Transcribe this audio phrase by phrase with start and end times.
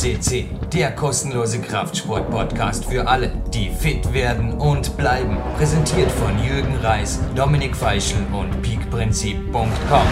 [0.00, 5.36] CC, der kostenlose Kraftsport-Podcast für alle, die fit werden und bleiben.
[5.58, 10.06] Präsentiert von Jürgen Reis, Dominik Feischl und peakprinzip.com.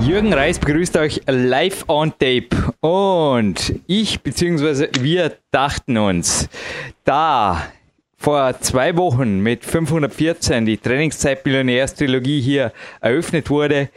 [0.00, 2.48] Jürgen Reis begrüßt euch live on tape
[2.80, 4.88] und ich bzw.
[4.98, 6.48] wir dachten uns,
[7.04, 7.68] da
[8.16, 13.90] vor zwei Wochen mit 514 die Trainingszeit Millionärs Trilogie hier eröffnet wurde,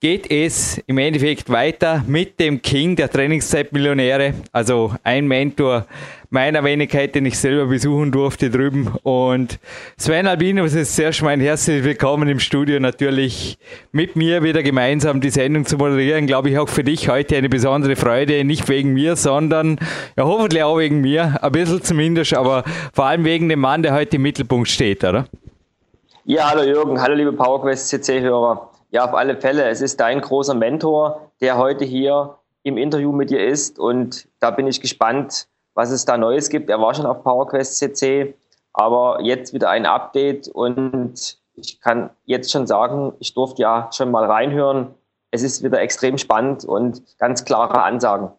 [0.00, 5.84] geht es im Endeffekt weiter mit dem King der Trainingszeitmillionäre, also ein Mentor
[6.30, 8.94] meiner Wenigkeit, den ich selber besuchen durfte drüben.
[9.02, 9.58] Und
[9.98, 13.58] Sven Albinus ist sehr mein herzlich willkommen im Studio, natürlich
[13.92, 17.50] mit mir wieder gemeinsam die Sendung zu moderieren, glaube ich auch für dich heute eine
[17.50, 19.78] besondere Freude, nicht wegen mir, sondern
[20.16, 22.64] ja, hoffentlich auch wegen mir, ein bisschen zumindest, aber
[22.94, 25.26] vor allem wegen dem Mann, der heute im Mittelpunkt steht, oder?
[26.24, 28.69] Ja, hallo Jürgen, hallo liebe PowerQuest CC-Hörer.
[28.90, 29.68] Ja, auf alle Fälle.
[29.68, 33.78] Es ist dein großer Mentor, der heute hier im Interview mit dir ist.
[33.78, 36.68] Und da bin ich gespannt, was es da Neues gibt.
[36.68, 38.34] Er war schon auf PowerQuest CC,
[38.72, 40.48] aber jetzt wieder ein Update.
[40.48, 44.94] Und ich kann jetzt schon sagen, ich durfte ja schon mal reinhören.
[45.30, 48.30] Es ist wieder extrem spannend und ganz klare Ansagen.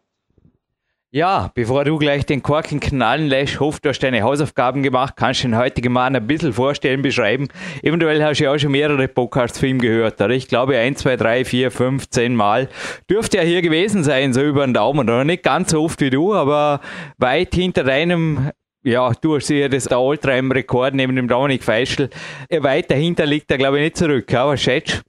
[1.14, 5.44] Ja, bevor du gleich den Korken knallen lässt, hoffe, du hast deine Hausaufgaben gemacht, kannst
[5.44, 7.50] du den heutigen Mann ein bisschen vorstellen, beschreiben.
[7.84, 10.30] Eventuell hast du ja auch schon mehrere Podcasts von ihm gehört, oder?
[10.30, 12.70] Ich glaube, 1, 2, 3, 4, 5, 10 Mal
[13.10, 15.26] dürfte er hier gewesen sein, so über den Daumen, oder?
[15.26, 16.80] Nicht ganz so oft wie du, aber
[17.18, 18.52] weit hinter deinem
[18.84, 22.10] ja, du hast sicher das Alltime-Rekord neben dem Dominik Feischl.
[22.50, 24.34] Weit dahinter liegt er, glaube ich, nicht zurück.
[24.34, 25.04] Aber schätzt?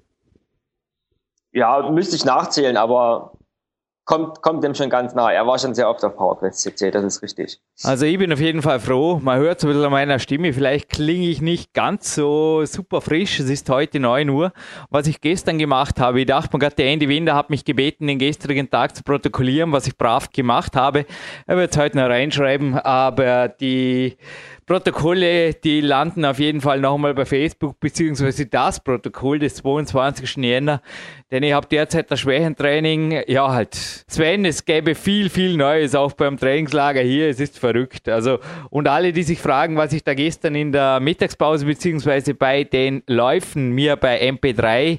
[1.53, 3.33] Ja, müsste ich nachzählen, aber
[4.05, 5.33] kommt, kommt dem schon ganz nah.
[5.33, 7.61] Er war schon sehr oft auf PowerQuest CC, das ist richtig.
[7.85, 9.19] Also ich bin auf jeden Fall froh.
[9.21, 10.53] Man hört es ein bisschen an meiner Stimme.
[10.53, 13.41] Vielleicht klinge ich nicht ganz so super frisch.
[13.41, 14.53] Es ist heute 9 Uhr.
[14.91, 18.07] Was ich gestern gemacht habe, ich dachte mir gerade, der Andy Winder hat mich gebeten,
[18.07, 21.07] den gestrigen Tag zu protokollieren, was ich brav gemacht habe.
[21.47, 24.17] Er wird es heute noch reinschreiben, aber die
[24.65, 30.37] Protokolle, die landen auf jeden Fall nochmal bei Facebook, beziehungsweise das Protokoll des 22.
[30.37, 30.81] Jänner,
[31.33, 33.23] denn ich habe derzeit das Schwächentraining.
[33.27, 37.29] Ja, halt, Sven, es gäbe viel, viel Neues auch beim Trainingslager hier.
[37.29, 38.09] Es ist verrückt.
[38.09, 42.65] Also, und alle, die sich fragen, was ich da gestern in der Mittagspause, beziehungsweise bei
[42.65, 44.99] den Läufen mir bei MP3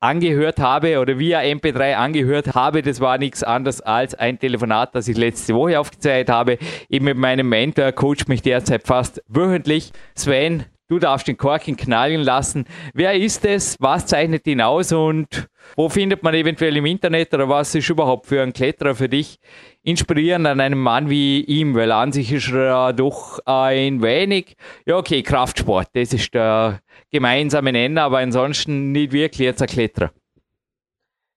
[0.00, 5.08] angehört habe oder via MP3 angehört habe, das war nichts anderes als ein Telefonat, das
[5.08, 6.58] ich letzte Woche aufgezeichnet habe.
[6.88, 9.92] Eben mit meinem Mentor, coacht mich derzeit fast wöchentlich.
[10.14, 12.64] Sven, du darfst den Korken knallen lassen.
[12.94, 13.76] Wer ist es?
[13.78, 14.92] Was zeichnet ihn aus?
[14.92, 19.08] Und wo findet man eventuell im Internet oder was ist überhaupt für ein Kletterer für
[19.08, 19.38] dich
[19.82, 21.74] inspirieren an einem Mann wie ihm?
[21.74, 26.80] Weil an sich ist er doch ein wenig, ja okay, Kraftsport, das ist der
[27.10, 30.10] gemeinsame Nenner, aber ansonsten nicht wirklich jetzt ein Kletterer.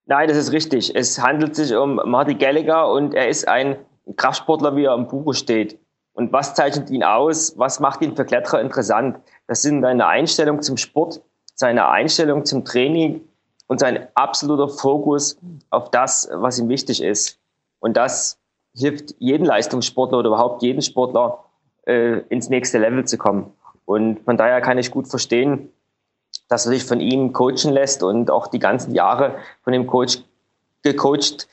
[0.06, 0.94] Nein, das ist richtig.
[0.96, 3.78] Es handelt sich um Marty Gallagher und er ist ein
[4.18, 5.80] Kraftsportler, wie er im Buch steht.
[6.14, 7.58] Und was zeichnet ihn aus?
[7.58, 9.18] Was macht ihn für Kletterer interessant?
[9.48, 11.22] Das sind seine Einstellung zum Sport,
[11.56, 13.22] seine Einstellung zum Training
[13.68, 15.38] und sein absoluter Fokus
[15.70, 17.40] auf das, was ihm wichtig ist.
[17.80, 18.40] Und das
[18.76, 21.46] hilft jedem Leistungssportler oder überhaupt jedem Sportler,
[21.86, 23.52] äh, ins nächste Level zu kommen.
[23.86, 25.70] Und von daher kann ich gut verstehen,
[26.48, 30.20] dass er sich von ihm coachen lässt und auch die ganzen Jahre von dem Coach
[30.82, 31.48] gecoacht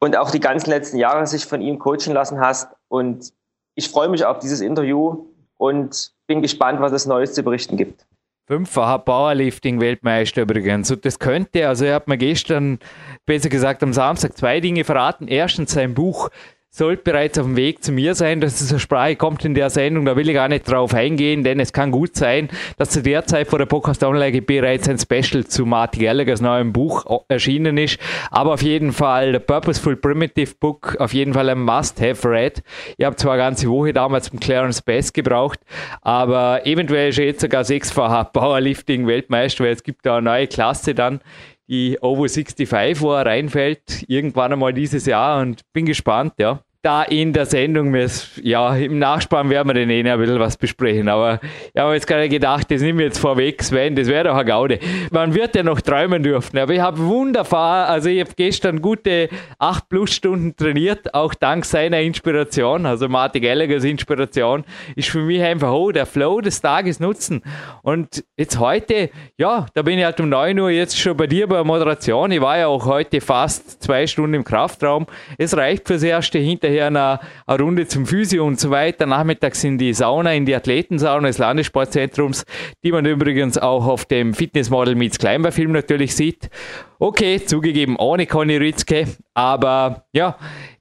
[0.00, 2.68] und auch die ganzen letzten Jahre sich von ihm coachen lassen hast.
[2.88, 3.32] Und
[3.74, 5.26] ich freue mich auf dieses Interview
[5.56, 8.06] und bin gespannt, was es Neues zu berichten gibt.
[8.46, 10.90] Fünffacher Powerlifting-Weltmeister übrigens.
[10.90, 12.78] Und das könnte, also er hat mir gestern,
[13.24, 15.28] besser gesagt am Samstag, zwei Dinge verraten.
[15.28, 16.28] Erstens sein Buch
[16.74, 19.70] sollte bereits auf dem Weg zu mir sein, dass es eine Sprache kommt in der
[19.70, 20.06] Sendung.
[20.06, 22.48] Da will ich gar nicht drauf eingehen, denn es kann gut sein,
[22.78, 26.72] dass zu der Zeit vor der Podcast Online bereits ein Special zu Marty Gallagher's neuem
[26.72, 28.00] Buch erschienen ist.
[28.32, 32.64] Aber auf jeden Fall The Purposeful Primitive Book, auf jeden Fall ein Must-Have Read.
[32.96, 35.60] Ich habe zwar eine ganze Woche damals zum Clarence Best gebraucht,
[36.02, 40.92] aber eventuell ist er jetzt sogar sechsfacher Powerlifting-Weltmeister, weil es gibt da eine neue Klasse
[40.92, 41.20] dann
[41.68, 47.02] die Over 65, wo er reinfällt, irgendwann einmal dieses Jahr und bin gespannt, ja da
[47.02, 47.96] in der Sendung,
[48.42, 51.40] ja, im Nachspann werden wir den eh ein bisschen was besprechen, aber
[51.72, 54.44] ich habe jetzt gerade gedacht, das nehmen wir jetzt vorweg, Sven, das wäre doch eine
[54.44, 54.78] Gaude.
[55.10, 59.30] Man wird ja noch träumen dürfen, aber ich habe wunderbar, also ich habe gestern gute
[59.58, 64.64] acht plus Stunden trainiert, auch dank seiner Inspiration, also Martin Gallaghers Inspiration,
[64.94, 67.42] ist für mich einfach, oh, der Flow des Tages nutzen.
[67.82, 69.08] Und jetzt heute,
[69.38, 72.30] ja, da bin ich halt um 9 Uhr jetzt schon bei dir bei der Moderation,
[72.30, 75.06] ich war ja auch heute fast zwei Stunden im Kraftraum,
[75.38, 79.06] es reicht fürs erste hinterher hinterher eine, eine Runde zum Physio und so weiter.
[79.06, 82.44] Nachmittags in die Sauna, in die Athletensauna des Landessportzentrums,
[82.82, 86.50] die man übrigens auch auf dem Fitnessmodel Meets Kleinbar-Film natürlich sieht.
[86.98, 90.36] Okay, zugegeben ohne Conny Ritzke, aber ja,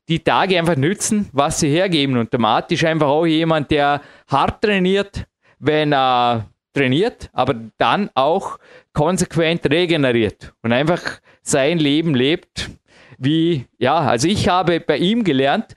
[0.10, 2.18] die Tage einfach nützen, was sie hergeben.
[2.18, 5.26] Und der Matt ist einfach auch jemand, der hart trainiert,
[5.60, 8.58] wenn er trainiert, aber dann auch
[8.94, 11.02] konsequent regeneriert und einfach
[11.44, 12.70] sein Leben lebt,
[13.18, 15.76] wie, ja, also ich habe bei ihm gelernt,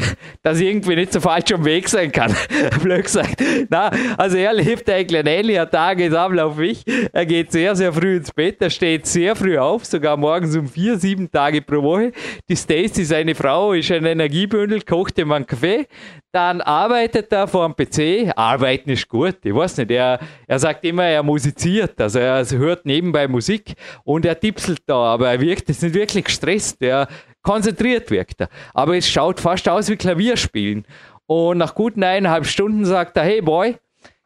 [0.42, 2.34] dass ich irgendwie nicht so falsch am Weg sein kann.
[2.82, 3.42] Blöd gesagt.
[3.68, 6.84] Na, also er lebt eigentlich ein ähnlicher Tagesablauf wie ich.
[7.12, 10.68] Er geht sehr, sehr früh ins Bett, er steht sehr früh auf, sogar morgens um
[10.68, 12.12] vier, sieben Tage pro Woche.
[12.48, 15.86] Die Stacy, seine Frau, ist ein Energiebündel, kocht ihm einen Kaffee,
[16.32, 18.32] dann arbeitet er vor dem PC.
[18.36, 19.90] Arbeiten ist gut, ich weiß nicht.
[19.90, 23.72] Er, er sagt immer, er musiziert, also er hört nebenbei Musik
[24.04, 26.82] und er tipselt da, aber er wirkt ist nicht wirklich gestresst.
[26.82, 27.08] Er
[27.46, 28.48] konzentriert wirkt er.
[28.74, 30.84] Aber es schaut fast aus wie Klavierspielen.
[31.26, 33.76] Und nach guten eineinhalb Stunden sagt er, hey Boy,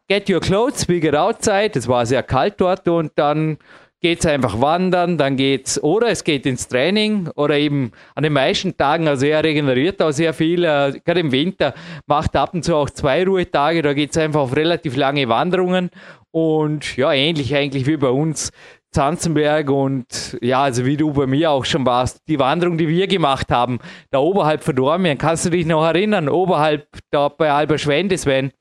[0.09, 1.71] get your clothes, we get outside.
[1.75, 3.57] Es war sehr kalt dort und dann
[4.01, 8.33] geht es einfach wandern, dann geht's, oder es geht ins Training oder eben an den
[8.33, 11.75] meisten Tagen, also er regeneriert auch sehr viel, äh, gerade im Winter
[12.07, 15.91] macht ab und zu auch zwei Ruhetage, da geht es einfach auf relativ lange Wanderungen
[16.31, 18.51] und ja, ähnlich eigentlich wie bei uns.
[18.91, 23.07] Zanzenberg und ja, also wie du bei mir auch schon warst, die Wanderung, die wir
[23.07, 23.79] gemacht haben,
[24.09, 28.51] da oberhalb von Dormien, kannst du dich noch erinnern, oberhalb da bei Alberschwende, Sven?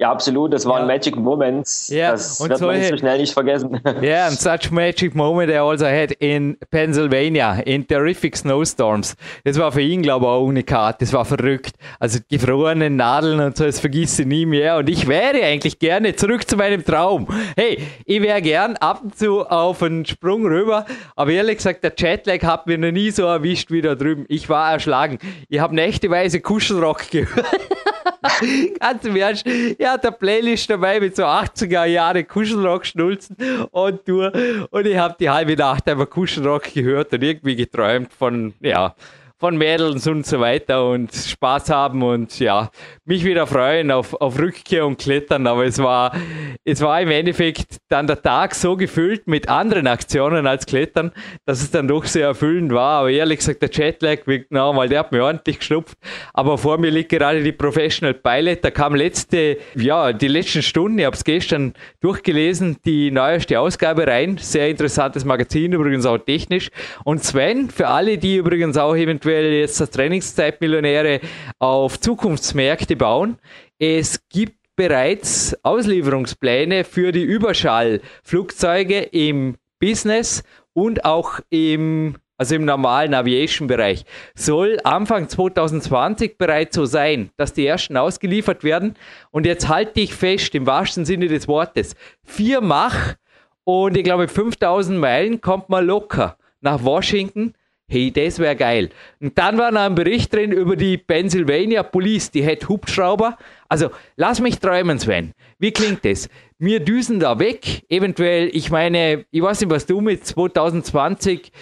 [0.00, 0.54] Ja, absolut.
[0.54, 0.94] Das waren ja.
[0.94, 1.88] Magic Moments.
[1.88, 3.82] Ja, das und wird man so schnell nicht vergessen.
[4.00, 9.14] Yeah, and such magic moment I also had in Pennsylvania in terrific snowstorms.
[9.44, 11.02] Das war für ihn, glaube ich, auch unikat.
[11.02, 11.74] Das war verrückt.
[11.98, 14.78] Also gefrorene Nadeln und so, das vergisst ich nie mehr.
[14.78, 17.28] Und ich wäre eigentlich gerne zurück zu meinem Traum.
[17.54, 20.86] Hey, ich wäre gern ab und zu auf einen Sprung rüber.
[21.14, 24.24] Aber ehrlich gesagt, der Jetlag hat mir noch nie so erwischt wie da drüben.
[24.28, 25.18] Ich war erschlagen.
[25.50, 27.44] Ich habe nächteweise Kuschelrock gehört.
[28.80, 29.46] Ganz im Ernst.
[29.46, 33.36] Er hat eine Playlist dabei mit so 80er Jahre Kuschelrock-Schnulzen
[33.70, 34.26] und du.
[34.70, 38.94] Und ich habe die halbe Nacht einfach Kuschelrock gehört und irgendwie geträumt von, ja,
[39.40, 42.70] von Mädels und so weiter und Spaß haben und ja,
[43.06, 45.46] mich wieder freuen auf, auf Rückkehr und Klettern.
[45.46, 46.14] Aber es war,
[46.62, 51.10] es war im Endeffekt dann der Tag so gefüllt mit anderen Aktionen als Klettern,
[51.46, 53.00] dass es dann doch sehr erfüllend war.
[53.00, 55.96] Aber ehrlich gesagt, der Jetlag, genau, weil der hat mir ordentlich geschnupft.
[56.34, 58.62] Aber vor mir liegt gerade die Professional Pilot.
[58.62, 64.06] Da kam letzte, ja, die letzten Stunden, ich habe es gestern durchgelesen, die neueste Ausgabe
[64.06, 64.36] rein.
[64.36, 66.68] Sehr interessantes Magazin, übrigens auch technisch.
[67.04, 71.20] Und Sven, für alle, die übrigens auch eventuell aktuell jetzt als Trainingszeitmillionäre
[71.60, 73.38] auf Zukunftsmärkte bauen.
[73.78, 80.42] Es gibt bereits Auslieferungspläne für die Überschallflugzeuge im Business
[80.72, 87.66] und auch im also im normalen Aviation-Bereich, soll Anfang 2020 bereits so sein, dass die
[87.66, 88.94] ersten ausgeliefert werden.
[89.30, 91.94] Und jetzt halte ich fest, im wahrsten Sinne des Wortes,
[92.24, 93.16] vier Mach
[93.64, 97.52] und ich glaube 5000 Meilen kommt man locker nach Washington
[97.92, 98.90] Hey, das wäre geil.
[99.20, 103.36] Und dann war noch ein Bericht drin über die Pennsylvania Police, die hat Hubschrauber.
[103.68, 105.34] Also, lass mich träumen, Sven.
[105.60, 106.30] Wie klingt das?
[106.62, 107.84] Wir düsen da weg.
[107.88, 111.52] Eventuell, ich meine, ich weiß nicht, was du mit 2020,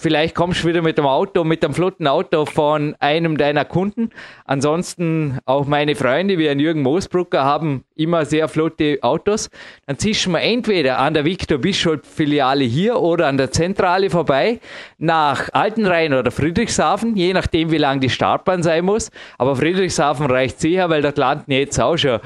[0.00, 4.08] vielleicht kommst du wieder mit dem Auto, mit einem flotten Auto von einem deiner Kunden.
[4.46, 9.50] Ansonsten auch meine Freunde wie ein Jürgen Moosbrucker haben immer sehr flotte Autos.
[9.86, 14.60] Dann zischen wir entweder an der Viktor Bischof Filiale hier oder an der Zentrale vorbei
[14.96, 19.10] nach Altenrhein oder Friedrichshafen, je nachdem, wie lang die Startbahn sein muss.
[19.36, 22.20] Aber Friedrichshafen reicht sicher, weil dort landen jetzt auch schon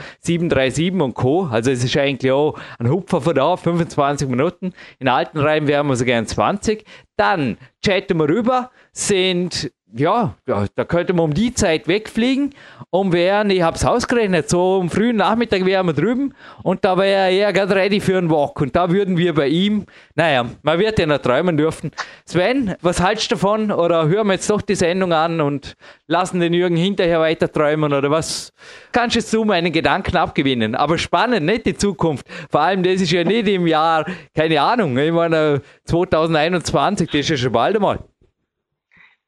[0.74, 1.44] 737 und Co.
[1.50, 4.72] Also es ist eigentlich auch ein Hupfer von da, 25 Minuten.
[4.98, 6.84] In Altenrhein wären wir sogar 20.
[7.16, 12.54] Dann chatten wir rüber, sind ja, da könnte man um die Zeit wegfliegen
[12.90, 16.96] und wären, ich habe es ausgerechnet, so am frühen Nachmittag wären wir drüben und da
[16.96, 19.84] wäre er gerade ready für einen Walk und da würden wir bei ihm,
[20.14, 21.90] naja, man wird ja noch träumen dürfen.
[22.24, 25.74] Sven, was haltst du davon oder hören wir jetzt doch die Sendung an und
[26.06, 28.52] lassen den Jürgen hinterher weiter träumen oder was?
[28.92, 32.26] Kannst du zu meinen Gedanken abgewinnen, aber spannend, nicht die Zukunft.
[32.50, 37.28] Vor allem, das ist ja nicht im Jahr, keine Ahnung, ich meine 2021, das ist
[37.28, 37.98] ja schon bald einmal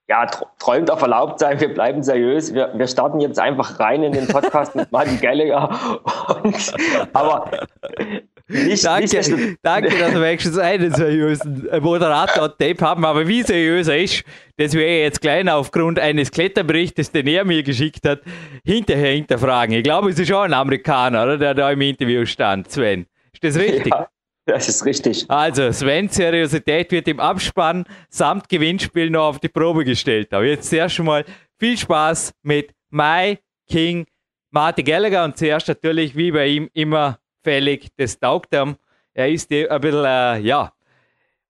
[0.09, 0.27] ja,
[0.59, 2.53] träumt auf erlaubt sein, wir bleiben seriös.
[2.53, 5.71] Wir, wir starten jetzt einfach rein in den Podcast mit Martin Gallagher.
[6.43, 6.75] Und,
[7.15, 7.51] aber
[8.47, 14.03] nicht, danke, nicht, danke, dass wir wenigstens einen seriösen Moderator-Tape haben, aber wie seriös er
[14.03, 14.23] ist,
[14.59, 18.21] das wäre jetzt klein aufgrund eines Kletterberichtes, den er mir geschickt hat,
[18.63, 19.75] hinterher hinterfragen.
[19.75, 23.07] Ich glaube, es ist schon ein Amerikaner, oder, der da im Interview stand, Sven.
[23.33, 23.87] Ist das richtig?
[23.87, 24.09] Ja.
[24.47, 25.25] Das ist richtig.
[25.29, 30.35] Also, Sven's Seriosität wird im Abspann samt Gewinnspiel noch auf die Probe gestellt.
[30.35, 31.25] Aber jetzt zuerst mal
[31.59, 34.07] viel Spaß mit My King
[34.51, 38.53] Marty Gallagher und zuerst natürlich, wie bei ihm immer fällig, das taugt.
[38.53, 40.73] Er ist ein bisschen, äh, ja,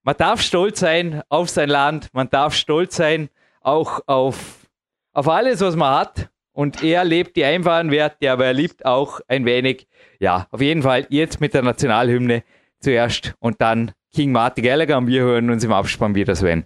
[0.03, 3.29] man darf stolz sein auf sein Land, man darf stolz sein
[3.61, 4.69] auch auf,
[5.13, 6.31] auf alles, was man hat.
[6.53, 9.89] Und er lebt die einfachen Werte, aber er liebt auch ein wenig,
[10.21, 12.45] ja, auf jeden Fall jetzt mit der Nationalhymne
[12.85, 16.64] zuerst und dann King Marty Gallagher und wir hören uns im Abspann wieder, Sven.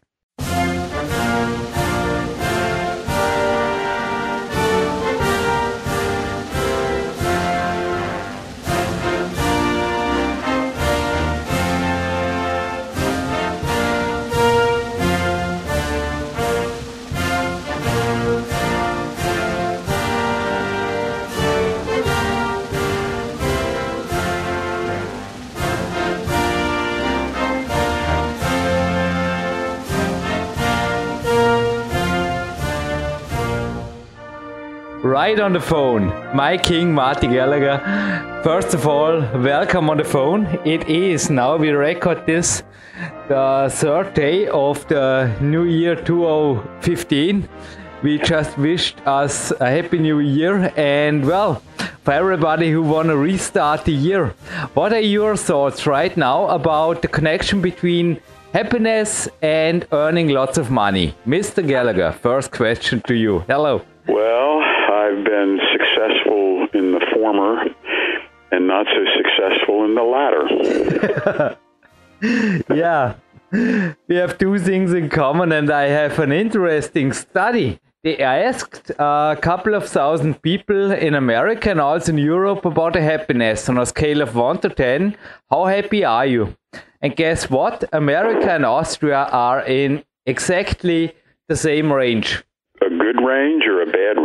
[35.18, 36.04] Right on the phone.
[36.32, 37.78] My King, Marty Gallagher.
[38.44, 39.14] First of all,
[39.52, 40.46] welcome on the phone.
[40.64, 42.62] It is now, we record this
[43.26, 47.48] the third day of the new year 2015.
[48.04, 51.62] We just wished us a happy new year and well,
[52.04, 54.28] for everybody who want to restart the year,
[54.74, 58.20] what are your thoughts right now about the connection between
[58.52, 61.16] happiness and earning lots of money?
[61.26, 61.66] Mr.
[61.66, 63.40] Gallagher, first question to you.
[63.48, 63.82] Hello.
[64.06, 64.67] Well,
[65.08, 67.64] I've been successful in the former
[68.52, 71.56] and not so successful in the latter.
[72.74, 73.14] yeah.
[74.06, 77.80] We have two things in common, and I have an interesting study.
[78.04, 83.66] They asked a couple of thousand people in America and also in Europe about happiness
[83.70, 85.16] on a scale of 1 to 10.
[85.50, 86.54] How happy are you?
[87.00, 87.82] And guess what?
[87.94, 91.14] America and Austria are in exactly
[91.48, 92.44] the same range
[92.80, 94.17] a good range or a bad range?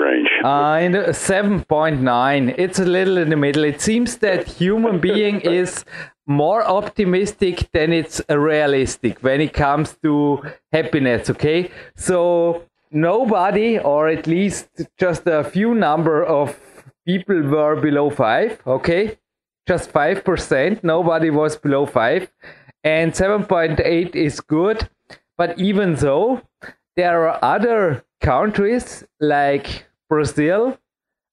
[0.44, 2.56] Uh, in 7.9.
[2.58, 3.64] It's a little in the middle.
[3.64, 5.86] It seems that human being is
[6.28, 11.72] more optimistic than it's realistic when it comes to happiness, okay?
[11.96, 16.60] So nobody, or at least just a few number of
[17.06, 19.18] people were below 5, okay?
[19.66, 20.84] Just 5%.
[20.84, 22.30] Nobody was below 5.
[22.84, 24.90] And 7.8 is good.
[25.38, 26.42] But even so
[26.98, 30.78] there are other countries like Brazil,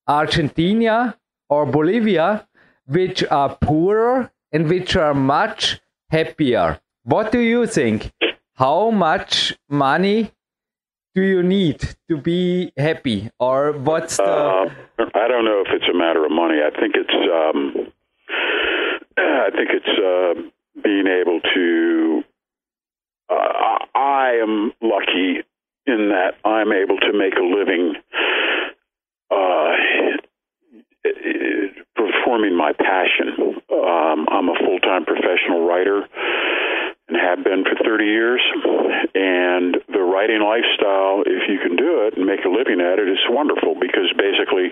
[0.09, 1.19] Argentina,
[1.51, 2.49] or Bolivia,
[2.87, 6.81] which are poorer and which are much happier.
[7.05, 8.11] What do you think?
[8.55, 10.33] How much money
[11.15, 14.23] do you need to be happy, or what's the?
[14.25, 14.71] Uh,
[15.15, 16.59] I don't know if it's a matter of money.
[16.65, 17.19] I think it's.
[17.41, 17.93] Um,
[19.19, 20.33] I think it's uh,
[20.83, 22.23] being able to.
[23.29, 25.45] Uh, I am lucky
[25.87, 27.95] in that I'm able to make a living
[32.31, 33.61] performing my passion.
[33.71, 36.07] Um, I'm a full time professional writer
[37.09, 38.41] and have been for 30 years.
[39.15, 43.09] And the writing lifestyle, if you can do it and make a living at it,
[43.09, 44.71] is wonderful because basically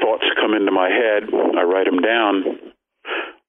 [0.00, 2.44] thoughts come into my head, I write them down,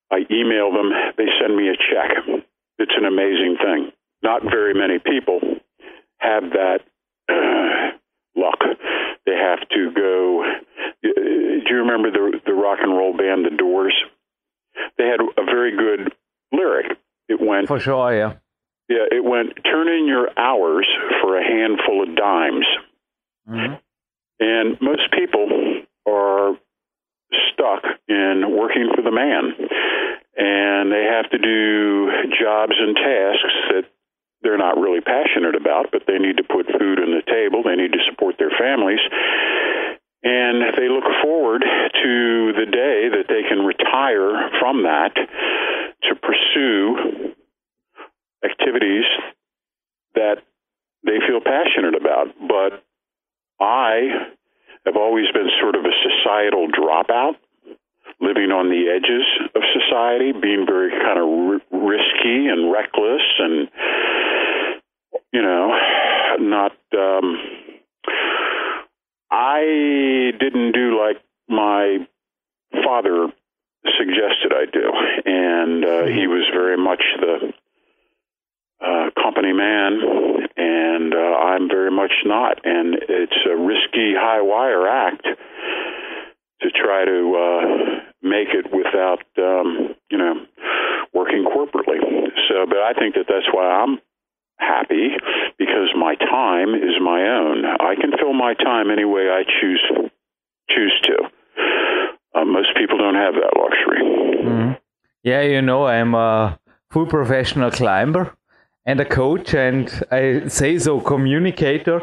[0.10, 2.44] I email them, they send me a check.
[2.80, 3.92] It's an amazing thing.
[4.24, 5.40] Not very many people
[6.20, 6.80] have that
[7.30, 7.98] uh,
[8.36, 8.60] luck.
[9.28, 10.44] They have to go.
[11.04, 13.94] Do you remember the the rock and roll band The Doors?
[14.98, 16.14] They had a very good
[16.54, 16.98] lyric.
[17.28, 18.34] It went for sure, yeah.
[18.88, 19.60] Yeah, it went.
[19.66, 20.88] Turn in your hours
[21.22, 22.66] for a handful of dimes.
[23.50, 23.74] Mm-hmm.
[24.40, 26.54] And most people are
[27.52, 29.52] stuck in working for the man,
[30.38, 33.84] and they have to do jobs and tasks that
[34.42, 37.64] they're not really passionate about, but they need to put food on the table.
[37.64, 39.00] They need to support their families.
[40.24, 47.34] And they look forward to the day that they can retire from that to pursue
[48.44, 49.06] activities
[50.16, 50.38] that
[51.04, 52.28] they feel passionate about.
[52.48, 52.84] But
[53.60, 54.30] I
[54.86, 57.36] have always been sort of a societal dropout
[58.20, 63.70] living on the edges of society, being very kind of r- risky and reckless, and
[65.32, 65.72] you know,
[66.40, 66.74] not.
[66.98, 67.38] Um,
[69.30, 72.08] I didn't do like my
[72.84, 73.28] father
[73.98, 74.92] suggested I do,
[75.26, 77.54] and uh, he was very much the
[78.80, 80.00] uh, company man,
[80.56, 82.60] and uh, I'm very much not.
[82.64, 85.28] And it's a risky high wire act
[86.62, 90.46] to try to uh, make it without um, you know
[91.14, 92.00] working corporately.
[92.50, 94.00] So, but I think that that's why I'm
[94.58, 95.10] happy
[95.58, 97.66] because my time is my own.
[97.66, 99.84] I can fill my time any way I choose
[100.70, 101.18] choose to.
[102.36, 104.04] Uh, most people don't have that luxury.
[104.04, 104.72] Mm-hmm.
[105.24, 108.36] Yeah, you know, I'm a full professional climber
[108.86, 112.02] and a coach, and I say so communicator.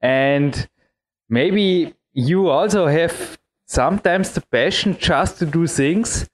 [0.00, 0.68] And
[1.28, 6.28] maybe you also have sometimes the passion just to do things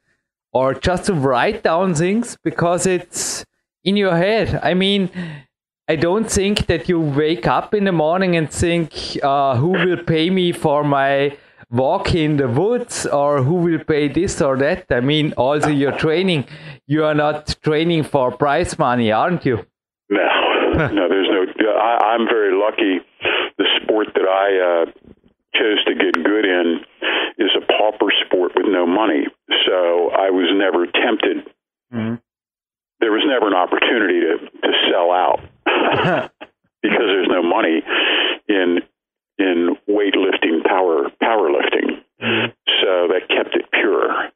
[0.53, 3.45] or just to write down things because it's
[3.85, 4.59] in your head.
[4.63, 5.11] I mean,
[5.89, 10.03] I don't think that you wake up in the morning and think, uh, who will
[10.03, 11.37] pay me for my
[11.71, 14.87] walk in the woods or who will pay this or that?
[14.91, 16.47] I mean, also your training,
[16.87, 19.67] you are not training for prize money, aren't you?
[20.09, 20.29] No,
[20.75, 21.45] no, there's no.
[21.73, 23.05] I, I'm very lucky.
[23.59, 24.87] The sport that I uh,
[25.55, 26.81] chose to get good in
[27.39, 29.27] is a pauper sport with no money.
[29.67, 31.53] So I was never tempted.
[31.93, 32.15] Mm-hmm.
[33.01, 35.41] There was never an opportunity to, to sell out.
[36.83, 37.83] because there's no money
[38.49, 38.79] in
[39.39, 42.03] in weightlifting, power powerlifting.
[42.23, 42.53] Mm-hmm.
[42.83, 44.31] So that kept it pure.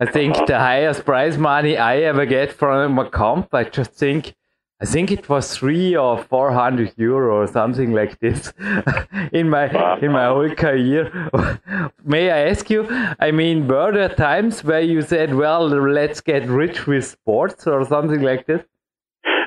[0.00, 3.92] I think uh, the highest prize money I ever get from a comp, I just
[3.92, 4.34] think
[4.80, 8.52] I think it was three or four hundred euro or something like this
[9.32, 11.10] in my uh, in my whole career.
[12.04, 12.86] May I ask you?
[13.18, 17.84] I mean, were there times where you said, "Well, let's get rich with sports" or
[17.84, 18.62] something like this?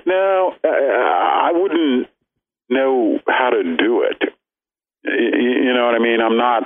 [0.05, 2.08] No, I wouldn't
[2.70, 4.34] know how to do it.
[5.05, 6.20] You know what I mean?
[6.20, 6.63] I'm not.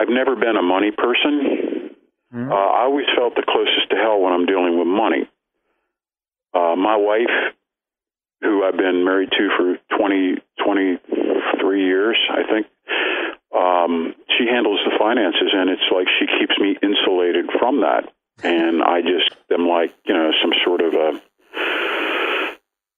[0.00, 1.73] I've never been a money person.
[2.34, 2.50] Mm-hmm.
[2.50, 5.30] Uh, I always felt the closest to hell when I'm dealing with money.
[6.52, 7.54] Uh, my wife,
[8.40, 12.66] who I've been married to for 20, 23 years, I think,
[13.56, 18.10] um, she handles the finances, and it's like she keeps me insulated from that.
[18.42, 21.22] And I just am like, you know, some sort of a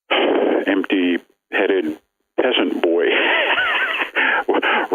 [0.66, 1.18] empty
[1.52, 1.98] headed
[2.40, 3.04] peasant boy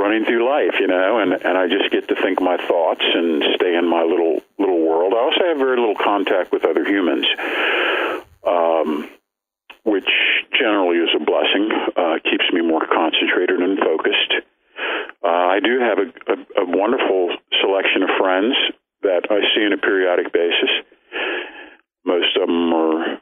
[0.02, 3.44] running through life, you know, and, and I just get to think my thoughts and
[3.56, 5.14] stay in my little little world.
[5.14, 7.28] I also have very little contact with other humans,
[8.46, 9.10] um,
[9.84, 10.10] which
[10.58, 11.70] generally is a blessing.
[11.96, 14.34] Uh, keeps me more concentrated and focused.
[15.24, 18.56] Uh, I do have a, a, a wonderful selection of friends
[19.04, 20.70] that I see on a periodic basis.
[22.04, 23.22] Most of them are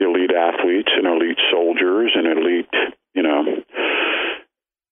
[0.00, 2.74] elite athletes and elite soldiers and elite,
[3.14, 3.44] you know,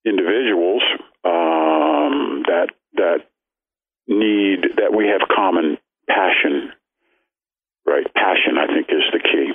[0.08, 0.82] individuals
[1.24, 3.18] um, that that
[4.06, 6.72] need that we have common passion.
[7.86, 9.52] Right, passion I think is the key.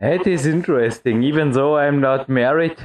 [0.00, 1.22] It is interesting.
[1.22, 2.76] Even though I'm not married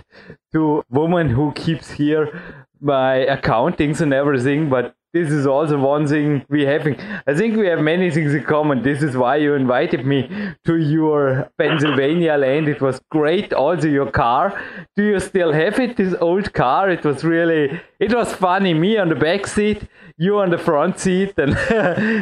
[0.54, 2.41] to woman who keeps here
[2.82, 6.99] my accountings and everything, but this is also one thing we having.
[7.25, 8.84] I think we have many things in common.
[8.84, 10.30] This is why you invited me
[10.65, 12.67] to your Pennsylvania land.
[12.67, 13.54] It was great.
[13.54, 14.62] Also your car.
[14.97, 15.95] Do you still have it?
[15.95, 16.89] This old car.
[16.89, 17.80] It was really.
[17.97, 18.73] It was funny.
[18.73, 19.84] Me on the back seat,
[20.17, 21.56] you on the front seat, and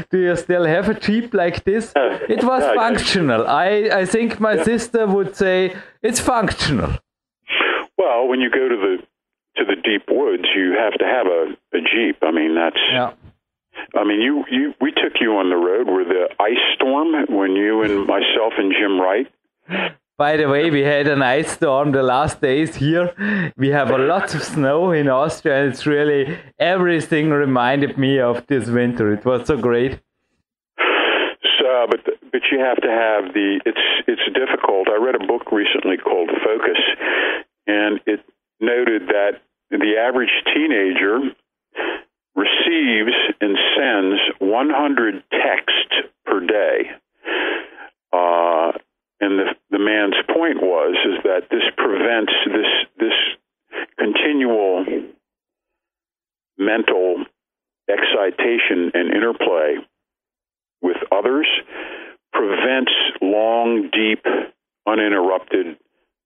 [0.12, 1.94] do you still have a Jeep like this?
[2.36, 3.48] It was functional.
[3.48, 6.92] I I think my sister would say it's functional.
[7.98, 9.13] Well, when you go to the
[9.58, 12.18] to the deep woods, you have to have a, a jeep.
[12.22, 12.80] I mean, that's.
[12.92, 13.14] Yeah.
[13.96, 17.56] I mean, you, you we took you on the road with the ice storm when
[17.56, 19.28] you and myself and Jim Wright.
[20.16, 23.14] By the way, we had an ice storm the last days here.
[23.58, 28.46] We have a lot of snow in Austria, and it's really everything reminded me of
[28.46, 29.12] this winter.
[29.12, 30.00] It was so great.
[31.58, 33.60] So, but but you have to have the.
[33.66, 34.88] It's it's difficult.
[34.88, 36.80] I read a book recently called Focus,
[37.66, 38.24] and it
[38.64, 41.20] noted that the average teenager
[42.36, 45.96] receives and sends 100 texts
[46.26, 46.92] per day.
[48.12, 48.72] Uh,
[49.20, 53.14] and the, the man's point was is that this prevents this this
[53.98, 54.86] continual
[56.58, 57.24] mental
[57.90, 59.76] excitation and interplay
[60.82, 61.48] with others
[62.34, 64.26] prevents long, deep,
[64.88, 65.78] uninterrupted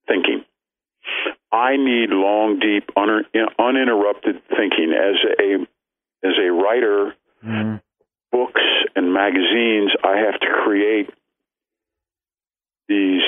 [0.08, 0.44] thinking.
[1.52, 3.26] I need long, deep, un-
[3.58, 7.14] uninterrupted thinking as a as a writer.
[7.46, 7.76] Mm-hmm.
[8.32, 8.62] Books
[8.96, 11.10] and magazines, I have to create
[12.88, 13.22] these.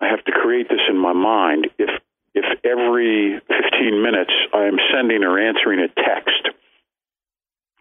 [0.00, 1.68] I have to create this in my mind.
[1.78, 1.90] If
[2.34, 6.50] if every 15 minutes I am sending or answering a text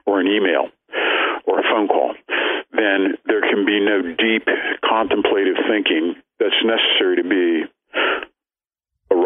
[0.06, 0.70] or an email
[1.46, 2.16] or a phone call,
[2.72, 4.48] then there can be no deep
[4.88, 7.70] contemplative thinking that's necessary to be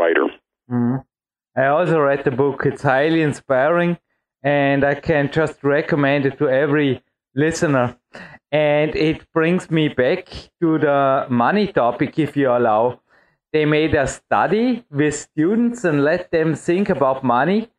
[0.01, 0.27] writer.
[0.69, 0.97] Mm-hmm.
[1.63, 2.65] I also read the book.
[2.65, 3.97] It's highly inspiring,
[4.43, 6.91] and I can just recommend it to every
[7.35, 7.87] listener.
[8.51, 10.25] And it brings me back
[10.61, 12.85] to the money topic, if you allow.
[13.53, 17.69] they made a study with students and let them think about money.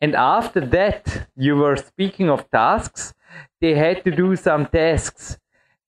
[0.00, 3.14] And after that, you were speaking of tasks,
[3.60, 5.38] they had to do some tasks.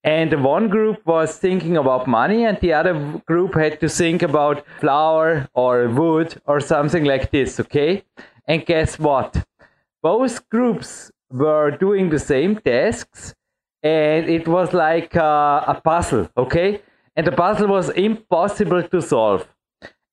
[0.05, 2.95] And one group was thinking about money, and the other
[3.27, 8.05] group had to think about flour or wood or something like this, okay?
[8.47, 9.45] And guess what?
[10.03, 13.35] Both groups were doing the same tasks,
[13.83, 16.83] and it was like uh, a puzzle, okay?
[17.17, 19.49] and the puzzle was impossible to solve.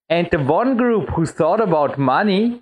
[0.10, 2.62] And the one group who thought about money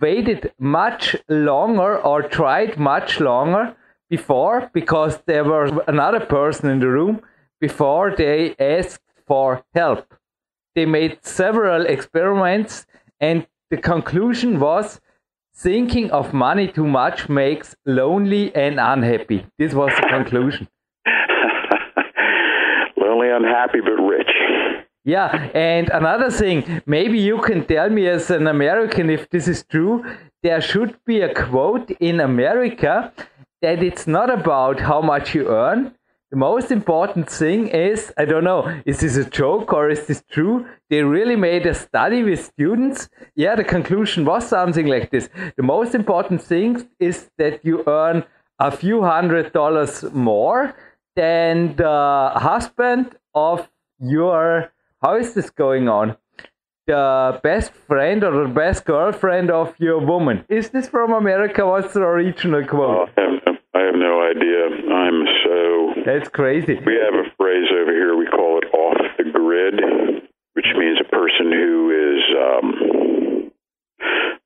[0.00, 3.74] waited much longer or tried much longer
[4.08, 7.20] before because there was another person in the room
[7.60, 10.14] before they asked for help.
[10.74, 12.86] They made several experiments
[13.20, 15.00] and the conclusion was
[15.54, 19.46] thinking of money too much makes lonely and unhappy.
[19.58, 20.68] This was the conclusion
[22.96, 24.30] lonely, unhappy but rich.
[25.06, 29.62] Yeah, and another thing, maybe you can tell me as an American if this is
[29.62, 30.02] true.
[30.42, 33.12] There should be a quote in America
[33.64, 35.94] that it's not about how much you earn.
[36.30, 40.22] The most important thing is I don't know, is this a joke or is this
[40.30, 40.66] true?
[40.90, 43.08] They really made a study with students.
[43.34, 45.30] Yeah, the conclusion was something like this.
[45.56, 48.24] The most important thing is that you earn
[48.58, 50.74] a few hundred dollars more
[51.16, 53.66] than the husband of
[53.98, 54.70] your
[55.02, 56.16] how is this going on
[56.86, 61.94] the best friend or the best girlfriend of your woman is this from america what's
[61.94, 63.34] the original quote oh,
[63.74, 64.92] I, have no, I have no idea.
[64.92, 66.74] I'm so that's crazy.
[66.74, 69.80] We have a phrase over here we call it off the grid
[70.54, 73.50] which means a person who is um,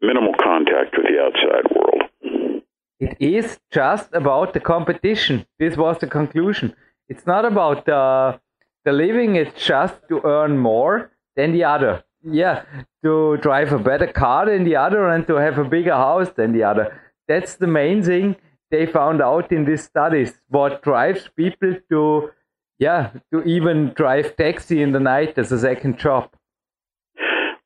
[0.03, 2.63] minimal contact with the outside world.
[2.99, 5.47] It is just about the competition.
[5.59, 6.75] This was the conclusion.
[7.09, 8.41] It's not about the
[8.85, 12.05] the living it's just to earn more than the other.
[12.25, 12.65] Yeah,
[13.05, 16.53] to drive a better car than the other and to have a bigger house than
[16.53, 17.01] the other.
[17.29, 18.37] That's the main thing
[18.71, 20.41] they found out in these studies.
[20.49, 22.31] What drives people to,
[22.79, 26.31] yeah, to even drive taxi in the night as a second job.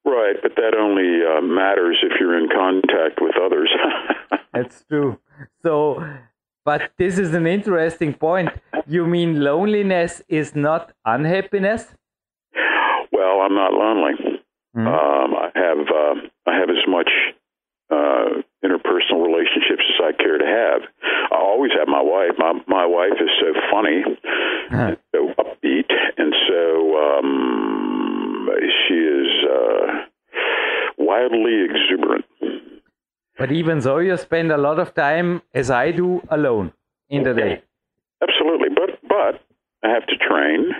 [0.04, 3.70] Right, but that only uh, matters if you're in contact with others.
[4.54, 5.18] That's true.
[5.62, 6.04] So
[6.64, 8.50] but this is an interesting point.
[8.86, 11.94] You mean loneliness is not unhappiness?
[13.10, 14.12] Well, I'm not lonely.
[14.76, 14.86] Mm-hmm.
[14.86, 16.14] Um, I have uh,
[16.46, 17.10] I have as much
[17.92, 20.80] uh, interpersonal relationships as I care to have.
[21.30, 22.32] I always have my wife.
[22.38, 24.02] My my wife is so funny,
[24.70, 24.96] uh-huh.
[25.14, 28.48] so upbeat, and so um,
[28.88, 29.86] she is uh,
[30.98, 32.24] wildly exuberant.
[33.38, 36.72] But even though you spend a lot of time, as I do, alone
[37.08, 37.62] in the day.
[38.22, 39.40] Absolutely, but but
[39.82, 40.72] I have to train.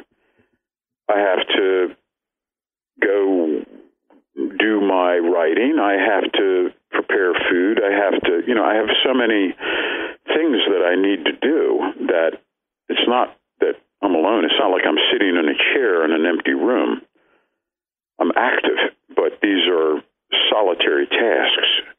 [1.09, 1.88] I have to
[3.03, 3.64] go
[4.59, 5.79] do my writing.
[5.81, 6.72] I have to
[7.12, 7.81] prepare food.
[7.85, 9.53] I have to, you know, I have so many
[10.33, 12.40] things that I need to do that
[12.88, 14.44] it's not that I'm alone.
[14.44, 17.03] It's not like I'm sitting in a chair in an empty room.
[18.20, 20.01] I'm active, but these are
[20.51, 21.92] solitary tasks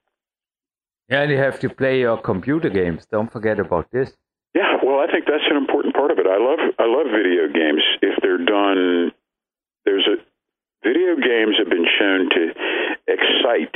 [1.10, 3.06] and you have to play your computer games.
[3.12, 4.12] Don't forget about this.
[4.56, 6.28] Yeah, well, I think that's an important part of it.
[6.28, 9.12] I love I love video games if they're done.
[9.86, 10.18] There's a
[10.84, 12.42] video games have been shown to
[13.08, 13.76] excite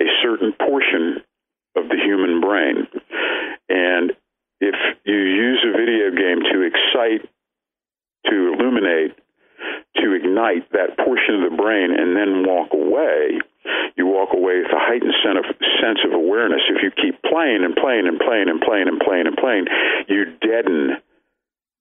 [0.00, 1.22] a certain portion
[1.76, 2.88] of the human brain,
[3.68, 4.12] and
[4.60, 7.28] if you use a video game to excite,
[8.26, 9.16] to illuminate,
[9.96, 13.38] to ignite that portion of the brain, and then walk away,
[13.96, 16.60] you walk away with a heightened sense of awareness.
[16.68, 19.66] If you keep playing and playing and playing and playing and playing and playing,
[20.08, 20.96] you deaden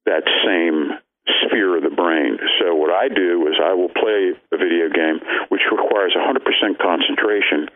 [0.05, 0.97] that same
[1.45, 2.37] sphere of the brain.
[2.59, 6.41] So what I do is I will play a video game which requires 100%
[6.79, 7.67] concentration,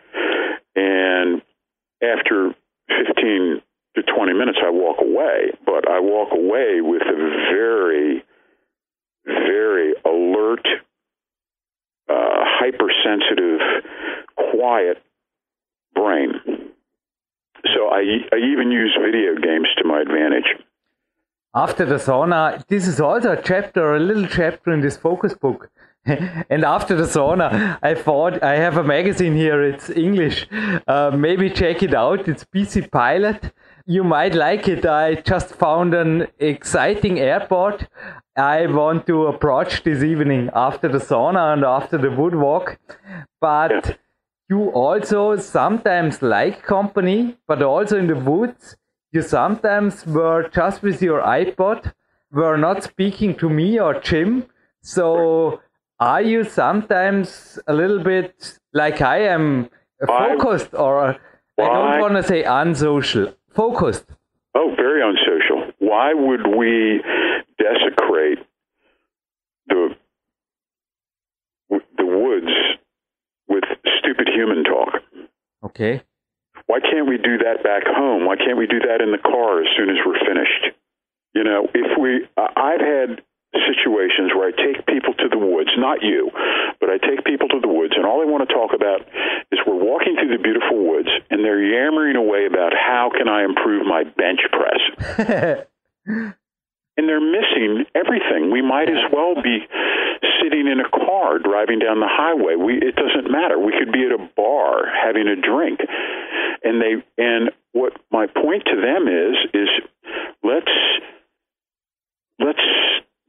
[0.76, 1.42] and
[2.02, 2.56] after
[2.90, 3.62] 15
[3.96, 5.52] to 20 minutes, I walk away.
[5.66, 7.16] But I walk away with a
[7.54, 8.24] very,
[9.26, 10.66] very alert
[12.10, 13.60] uh, hypersensitive,
[14.36, 14.98] quiet
[15.96, 16.34] brain.
[17.74, 18.02] So I,
[18.34, 20.50] I even use video games to my advantage.
[21.56, 25.70] After the sauna, this is also a chapter, a little chapter in this focus book.
[26.06, 29.62] and after the sauna, I thought I have a magazine here.
[29.64, 30.48] It's English.
[30.88, 32.28] Uh, maybe check it out.
[32.28, 33.54] It's PC Pilot.
[33.86, 34.86] You might like it.
[34.86, 37.88] I just found an exciting airport
[38.36, 42.80] I want to approach this evening after the sauna and after the wood walk.
[43.40, 44.00] But
[44.50, 48.76] you also sometimes like company, but also in the woods,
[49.14, 51.94] you sometimes were just with your iPod,
[52.32, 54.46] were not speaking to me or Jim.
[54.82, 55.62] So
[56.00, 59.70] are you sometimes a little bit like I am
[60.06, 61.20] focused, or
[61.60, 64.06] I don't want to say unsocial, focused?
[64.56, 65.72] Oh, very unsocial.
[65.78, 67.02] Why would we
[67.60, 68.40] desecrate
[69.68, 69.96] the
[71.70, 72.52] the woods
[73.48, 73.64] with
[74.00, 75.02] stupid human talk?
[75.64, 76.02] Okay.
[76.68, 78.26] Why can't we do that back home?
[78.26, 80.76] Why can't we do that in the car as soon as we're finished?
[81.34, 83.22] You know, if we, I've had
[83.54, 86.32] situations where I take people to the woods, not you,
[86.80, 89.02] but I take people to the woods, and all they want to talk about
[89.52, 93.44] is we're walking through the beautiful woods, and they're yammering away about how can I
[93.44, 95.68] improve my bench press.
[96.98, 98.52] and they're missing everything.
[98.52, 99.66] We might as well be
[100.42, 102.56] sitting in a car driving down the highway.
[102.56, 103.58] We it doesn't matter.
[103.60, 105.80] We could be at a bar having a drink.
[106.64, 109.70] And they and what my point to them is is
[110.44, 110.72] let's
[112.40, 112.66] let's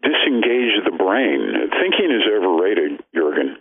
[0.02, 1.70] disengage the brain.
[1.80, 3.56] Thinking is overrated, Jurgen.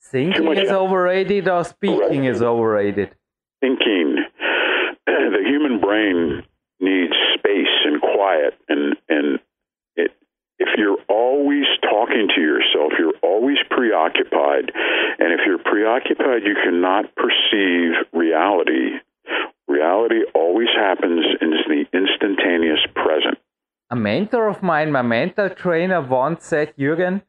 [0.00, 3.14] Thinking is overrated or speaking is overrated?
[3.60, 4.24] Thinking.
[5.06, 6.42] The human brain
[6.80, 7.12] needs
[7.44, 9.38] space and quiet and and
[9.96, 10.12] it,
[10.58, 14.72] if you're always talking to yourself you're always preoccupied
[15.18, 18.98] and if you're preoccupied you cannot perceive reality.
[19.66, 23.38] Reality always happens in the instantaneous present.
[23.90, 27.22] A mentor of mine my mental trainer once said jürgen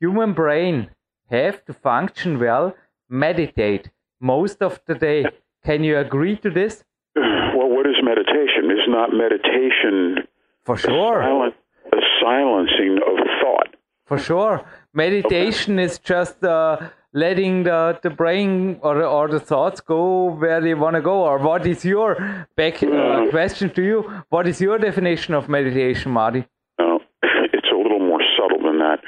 [0.00, 0.90] human brain
[1.30, 2.74] have to function well.
[3.08, 5.26] Meditate most of the day.
[5.64, 8.72] Can you agree to this well, what is meditation?
[8.72, 10.28] Is not meditation
[10.64, 11.54] for sure a, silent,
[11.92, 13.74] a silencing of thought?
[14.04, 15.84] For sure, meditation okay.
[15.84, 20.96] is just uh, letting the, the brain or, or the thoughts go where they want
[20.96, 21.22] to go.
[21.22, 24.22] Or what is your back uh, question to you?
[24.28, 26.46] What is your definition of meditation, Marty?
[26.78, 28.98] No, it's a little more subtle than that.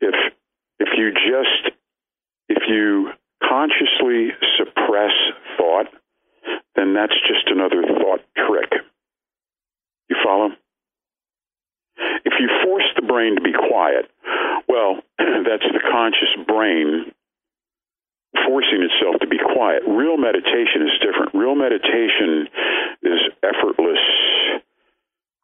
[0.00, 0.14] If
[0.80, 1.76] if you just
[2.48, 3.10] if you
[3.42, 5.12] consciously suppress
[5.58, 5.86] thought
[6.76, 8.70] then that's just another thought trick.
[10.08, 10.50] You follow?
[12.24, 14.10] If you force the brain to be quiet,
[14.68, 17.12] well, that's the conscious brain
[18.46, 19.82] forcing itself to be quiet.
[19.86, 21.34] Real meditation is different.
[21.34, 22.48] Real meditation
[23.02, 24.02] is effortless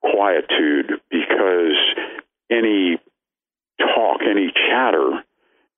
[0.02, 1.78] quietude because
[2.50, 2.98] any
[3.78, 5.22] talk, any chatter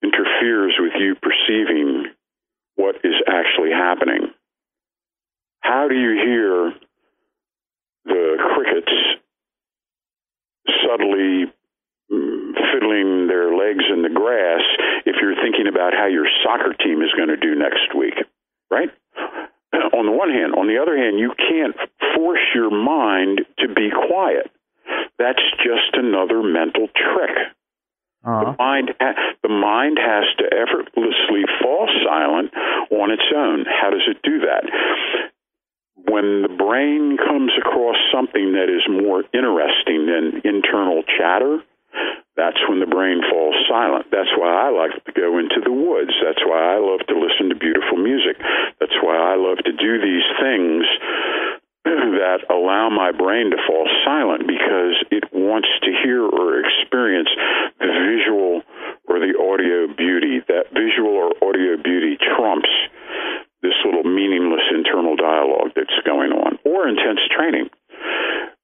[0.03, 2.07] interferes with you perceiving
[2.77, 4.33] what is actually happening
[5.63, 6.73] how do you hear
[8.05, 8.93] the crickets
[10.85, 11.53] subtly
[12.13, 14.61] fiddling their legs in the grass
[15.07, 18.15] if you're thinking about how your soccer team is going to do next week,
[18.71, 18.91] right?
[19.97, 21.77] On the one hand, on the other hand, you can't
[22.15, 24.51] force your mind to be quiet.
[25.19, 27.37] That's just another mental trick.
[28.25, 28.53] Uh-huh.
[28.53, 28.93] The mind,
[29.43, 32.53] the mind has to effortlessly fall silent
[32.91, 33.65] on its own.
[33.65, 34.69] How does it do that?
[36.09, 41.63] when the brain comes across something that is more interesting than internal chatter,
[42.37, 44.07] that's when the brain falls silent.
[44.11, 46.13] That's why I like to go into the woods.
[46.25, 48.41] That's why I love to listen to beautiful music.
[48.81, 50.85] That's why I love to do these things
[51.85, 57.29] that allow my brain to fall silent because it wants to hear or experience
[57.81, 58.63] the visual
[59.11, 60.41] or the audio beauty.
[60.47, 62.71] That visual or audio beauty trumps
[63.63, 67.71] this little meaningless internal dialogue that's going on, or intense training.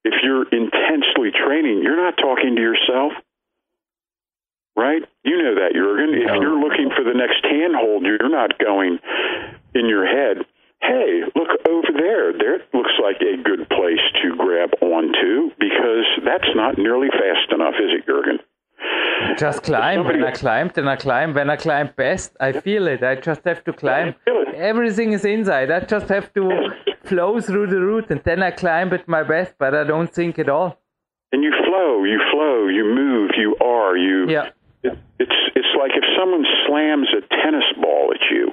[0.03, 3.13] If you're intensely training, you're not talking to yourself,
[4.75, 5.03] right?
[5.23, 6.15] You know that, Jurgen.
[6.15, 8.99] If you're looking for the next handhold, you're not going
[9.75, 10.43] in your head,
[10.81, 12.33] hey, look over there.
[12.33, 17.75] There looks like a good place to grab onto because that's not nearly fast enough,
[17.79, 18.39] is it, Jurgen?
[19.39, 20.05] Just climb.
[20.05, 21.33] When I climb, then I climb.
[21.33, 23.03] When I climb best, I feel it.
[23.03, 24.13] I just have to climb.
[24.53, 25.71] Everything is inside.
[25.71, 26.43] I just have to
[27.03, 29.53] flow through the route, and then I climb at my best.
[29.57, 30.77] But I don't think at all.
[31.31, 32.03] And you flow.
[32.03, 32.67] You flow.
[32.67, 33.31] You move.
[33.37, 33.95] You are.
[33.95, 34.29] You.
[34.29, 34.49] Yeah.
[34.83, 38.51] It, it's it's like if someone slams a tennis ball at you,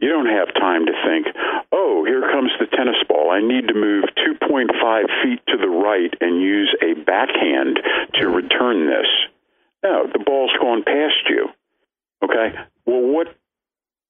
[0.00, 1.26] you don't have time to think,
[1.72, 3.30] oh, here comes the tennis ball.
[3.30, 4.72] I need to move 2.5
[5.22, 7.80] feet to the right and use a backhand
[8.14, 9.08] to return this.
[9.86, 11.46] No, the ball's gone past you.
[12.24, 12.48] Okay?
[12.86, 13.28] Well, what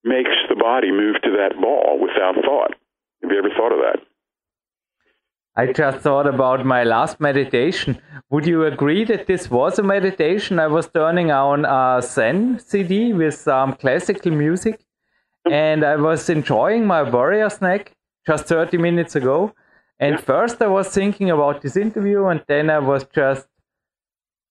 [0.05, 2.73] makes the body move to that ball without thought?
[3.23, 3.99] Have you ever thought of that?
[5.55, 7.99] I just thought about my last meditation.
[8.31, 10.59] Would you agree that this was a meditation?
[10.59, 14.81] I was turning on a Zen CD with some classical music
[15.51, 17.95] and I was enjoying my warrior snack
[18.27, 19.53] just 30 minutes ago.
[19.99, 20.21] And yeah.
[20.21, 23.47] first I was thinking about this interview and then I was just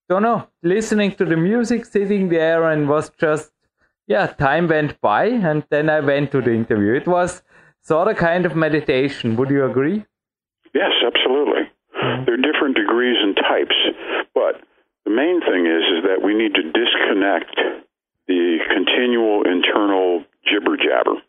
[0.09, 3.51] don't know, listening to the music, sitting there, and was just,
[4.07, 6.93] yeah, time went by, and then I went to the interview.
[6.93, 7.41] It was
[7.81, 9.35] sort of kind of meditation.
[9.35, 10.05] Would you agree?
[10.73, 11.71] Yes, absolutely.
[11.95, 12.25] Mm-hmm.
[12.25, 13.75] There are different degrees and types,
[14.33, 14.61] but
[15.05, 17.55] the main thing is is that we need to disconnect
[18.27, 21.21] the continual internal jibber jabber.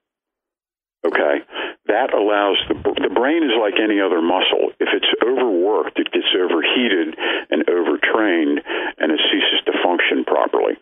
[1.07, 1.39] Okay,
[1.87, 4.75] that allows the the brain is like any other muscle.
[4.83, 7.15] If it's overworked, it gets overheated
[7.51, 8.59] and overtrained,
[8.99, 10.75] and it ceases to function properly.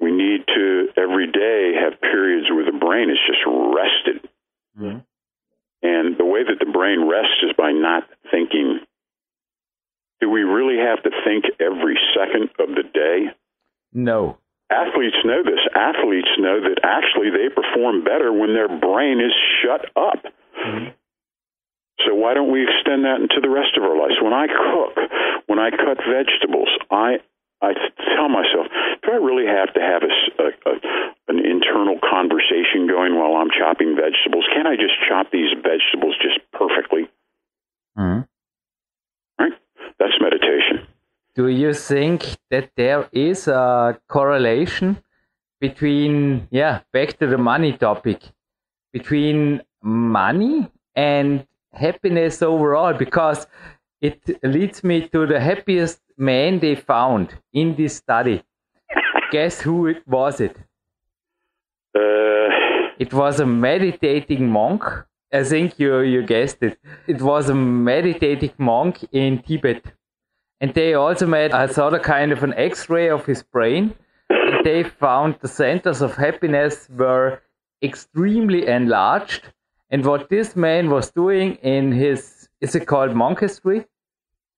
[0.00, 4.24] We need to every day have periods where the brain is just rested.
[4.78, 4.98] Mm-hmm.
[5.82, 8.80] And the way that the brain rests is by not thinking.
[10.20, 13.28] Do we really have to think every second of the day?
[13.92, 14.38] No.
[14.70, 15.62] Athletes know this.
[15.74, 20.26] Athletes know that actually they perform better when their brain is shut up.
[20.58, 20.90] Mm-hmm.
[22.04, 24.18] So why don't we extend that into the rest of our lives?
[24.20, 24.94] When I cook,
[25.46, 27.22] when I cut vegetables, I
[27.62, 28.68] I tell myself,
[29.02, 30.74] do I really have to have a, a, a,
[31.32, 34.44] an internal conversation going while I'm chopping vegetables?
[34.52, 37.08] Can't I just chop these vegetables just perfectly?
[37.96, 38.28] Mm-hmm.
[39.40, 39.56] Right?
[39.98, 40.86] That's meditation.
[41.36, 45.02] Do you think that there is a correlation
[45.60, 48.22] between, yeah, back to the money topic,
[48.90, 52.94] between money and happiness overall?
[52.94, 53.46] Because
[54.00, 58.42] it leads me to the happiest man they found in this study.
[59.30, 60.56] Guess who it was it?
[61.94, 62.48] Uh,
[62.98, 64.82] it was a meditating monk.
[65.30, 66.78] I think you you guessed it.
[67.06, 69.95] It was a meditating monk in Tibet.
[70.60, 73.94] And they also made a sort of kind of an x-ray of his brain.
[74.30, 77.42] And they found the centers of happiness were
[77.82, 79.52] extremely enlarged.
[79.90, 83.86] And what this man was doing in his, is it called monastery?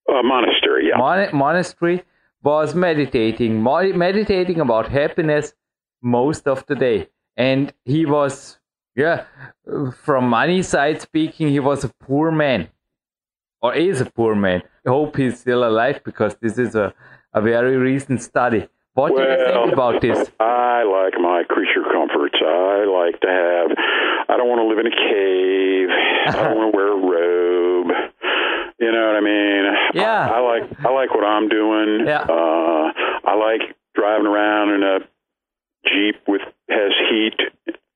[0.08, 0.96] A monastery, yeah.
[0.96, 2.04] Mon- monastery
[2.42, 5.52] was meditating, meditating about happiness
[6.00, 7.08] most of the day.
[7.36, 8.58] And he was,
[8.94, 9.24] yeah,
[10.02, 12.68] from money side speaking, he was a poor man.
[13.60, 14.62] Or is a poor man.
[14.88, 16.94] I hope he's still alive because this is a,
[17.34, 18.66] a very recent study.
[18.94, 20.30] What well, do you think about this?
[20.40, 22.38] I like my creature comforts.
[22.40, 23.76] I like to have,
[24.30, 25.88] I don't want to live in a cave.
[25.92, 27.90] I don't want to wear a robe.
[28.80, 29.64] You know what I mean?
[29.92, 30.30] Yeah.
[30.30, 32.06] I, I like I like what I'm doing.
[32.06, 32.22] Yeah.
[32.22, 32.92] Uh,
[33.28, 34.98] I like driving around in a
[35.84, 37.38] Jeep with has heat,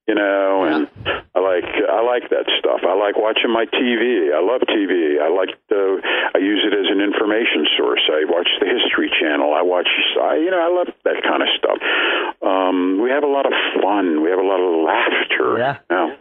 [0.08, 1.22] you know, and yeah.
[1.34, 2.82] I like I like that stuff.
[2.82, 4.34] I like watching my TV.
[4.34, 5.22] I love TV.
[5.22, 6.02] I like the
[6.34, 8.02] I use it as an information source.
[8.10, 9.54] I watch the History Channel.
[9.54, 9.88] I watch
[10.18, 11.78] I you know I love that kind of stuff.
[12.42, 14.22] Um, we have a lot of fun.
[14.22, 15.58] We have a lot of laughter.
[15.58, 15.78] Yeah.
[15.88, 16.16] Know?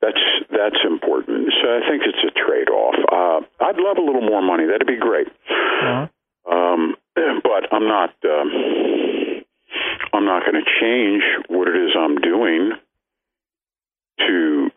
[0.00, 1.52] That's that's important.
[1.60, 2.96] So I think it's a trade off.
[3.12, 4.64] Uh, I'd love a little more money.
[4.64, 5.28] That'd be great.
[5.28, 6.08] Uh-huh.
[6.48, 8.16] Um, but I'm not.
[8.24, 8.48] Um,
[10.12, 12.72] I'm not going to change what it is I'm doing
[14.18, 14.70] to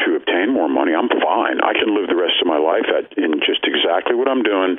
[0.00, 0.92] to obtain more money.
[0.94, 1.60] I'm fine.
[1.62, 4.78] I can live the rest of my life at, in just exactly what I'm doing,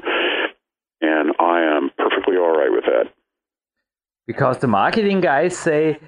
[1.02, 3.14] and I am perfectly all right with that.
[4.28, 6.00] Because the marketing guys say,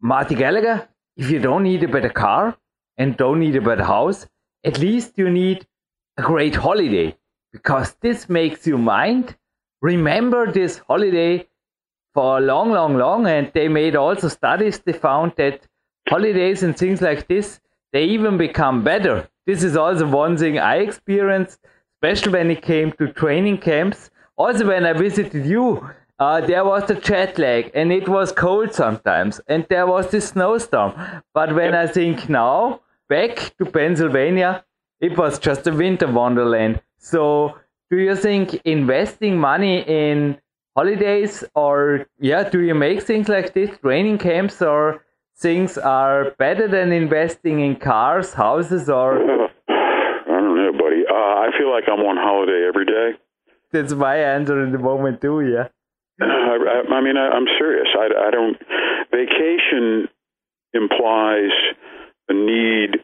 [0.00, 2.56] Marty Gallagher, if you don't need a better car,
[2.96, 4.26] and don't need a better house,
[4.64, 5.66] at least you need
[6.16, 7.16] a great holiday
[7.52, 9.36] because this makes you mind.
[9.82, 11.46] Remember this holiday
[12.14, 13.26] for long, long, long.
[13.26, 14.78] And they made also studies.
[14.78, 15.66] They found that
[16.08, 17.60] holidays and things like this,
[17.92, 19.28] they even become better.
[19.46, 21.60] This is also one thing I experienced,
[21.96, 24.10] especially when it came to training camps.
[24.36, 25.88] Also, when I visited you,
[26.18, 30.28] uh, there was the jet lag and it was cold sometimes and there was this
[30.28, 30.94] snowstorm.
[31.34, 34.64] But when I think now, back to Pennsylvania,
[35.00, 36.80] it was just a winter wonderland.
[36.98, 37.58] So,
[37.90, 40.38] do you think investing money in
[40.74, 45.03] holidays or, yeah, do you make things like this, training camps, or
[45.36, 49.18] things are better than investing in cars, houses, or?
[49.18, 49.48] I
[50.26, 51.04] don't know, buddy.
[51.08, 53.18] Uh, I feel like I'm on holiday every day.
[53.72, 55.68] That's my answer at the moment, too, yeah.
[56.20, 57.88] I, I, I mean, I, I'm serious.
[57.98, 58.56] I, I don't.
[59.10, 60.08] Vacation
[60.72, 61.50] implies
[62.28, 63.00] a need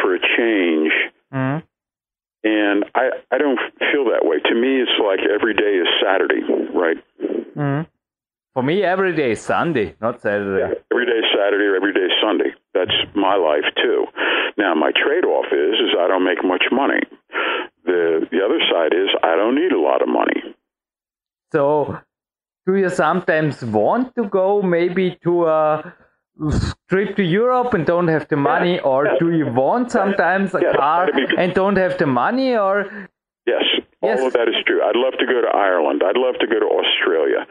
[0.00, 0.92] for a change.
[1.32, 1.64] Mm-hmm.
[2.46, 3.58] And I, I don't
[3.92, 4.38] feel that way.
[4.38, 6.42] To me, it's like every day is Saturday,
[6.74, 6.96] right?
[7.56, 7.82] Mm-hmm.
[8.54, 10.60] For me, every day is Sunday, not Saturday.
[10.60, 12.50] Yeah, every day is Saturday or every day is Sunday.
[12.72, 14.06] That's my life too.
[14.56, 17.00] Now, my trade-off is is I don't make much money.
[17.84, 20.54] The the other side is I don't need a lot of money.
[21.52, 21.98] So,
[22.64, 25.94] do you sometimes want to go maybe to a
[26.88, 31.08] trip to Europe and don't have the money, or do you want sometimes a car
[31.38, 33.08] and don't have the money, or
[33.46, 33.62] yes,
[34.02, 34.20] Yes.
[34.20, 34.82] All of that is true.
[34.82, 36.02] I'd love to go to Ireland.
[36.06, 37.46] I'd love to go to Australia.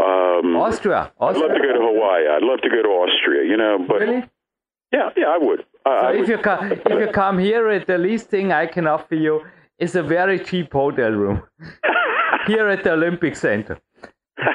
[0.00, 1.12] Um, Austria.
[1.20, 2.28] I'd love to go to Hawaii.
[2.34, 3.44] I'd love to go to Austria.
[3.46, 4.24] You know, but Really?
[4.90, 5.64] yeah, yeah, I would.
[5.84, 6.28] I, So I if would.
[6.28, 9.42] you come, if you come here, the least thing I can offer you
[9.78, 11.42] is a very cheap hotel room
[12.46, 13.78] here at the Olympic Center.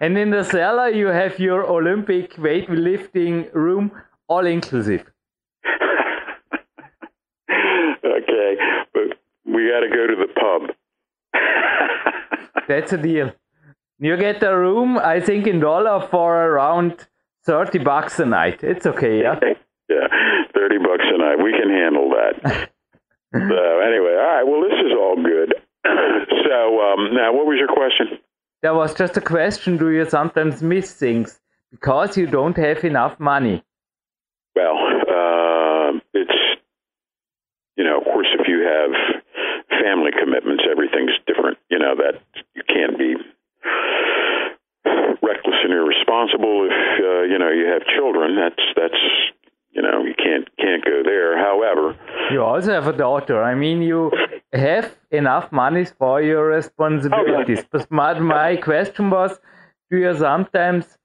[0.00, 3.92] And in the cellar, you have your Olympic weightlifting room,
[4.28, 5.04] all inclusive.
[8.04, 8.56] okay,
[9.72, 10.62] got to go to the pub.
[12.68, 13.32] That's a deal.
[13.98, 17.06] You get a room, I think, in dollar for around
[17.44, 18.62] 30 bucks a night.
[18.62, 19.38] It's okay, yeah?
[19.88, 20.06] yeah,
[20.54, 21.42] thirty bucks a night.
[21.42, 22.34] We can handle that.
[23.32, 24.44] so anyway, all right.
[24.44, 25.54] Well, this is all good.
[25.84, 28.18] so um, now, what was your question?
[28.62, 33.18] There was just a question do you sometimes miss things because you don't have enough
[33.18, 33.64] money?
[34.54, 36.38] Well, uh, it's
[37.76, 39.11] you know, of course, if you have
[40.02, 41.58] family commitments, everything's different.
[41.70, 42.22] You know that
[42.54, 43.14] you can't be
[45.22, 48.36] reckless and irresponsible if uh, you know you have children.
[48.36, 49.02] That's that's
[49.70, 51.38] you know you can't can't go there.
[51.38, 51.96] However,
[52.30, 53.42] You also have a daughter.
[53.42, 54.10] I mean, you
[54.52, 57.64] have enough money for your responsibilities.
[57.70, 59.38] But my, my question was
[59.90, 60.98] do you sometimes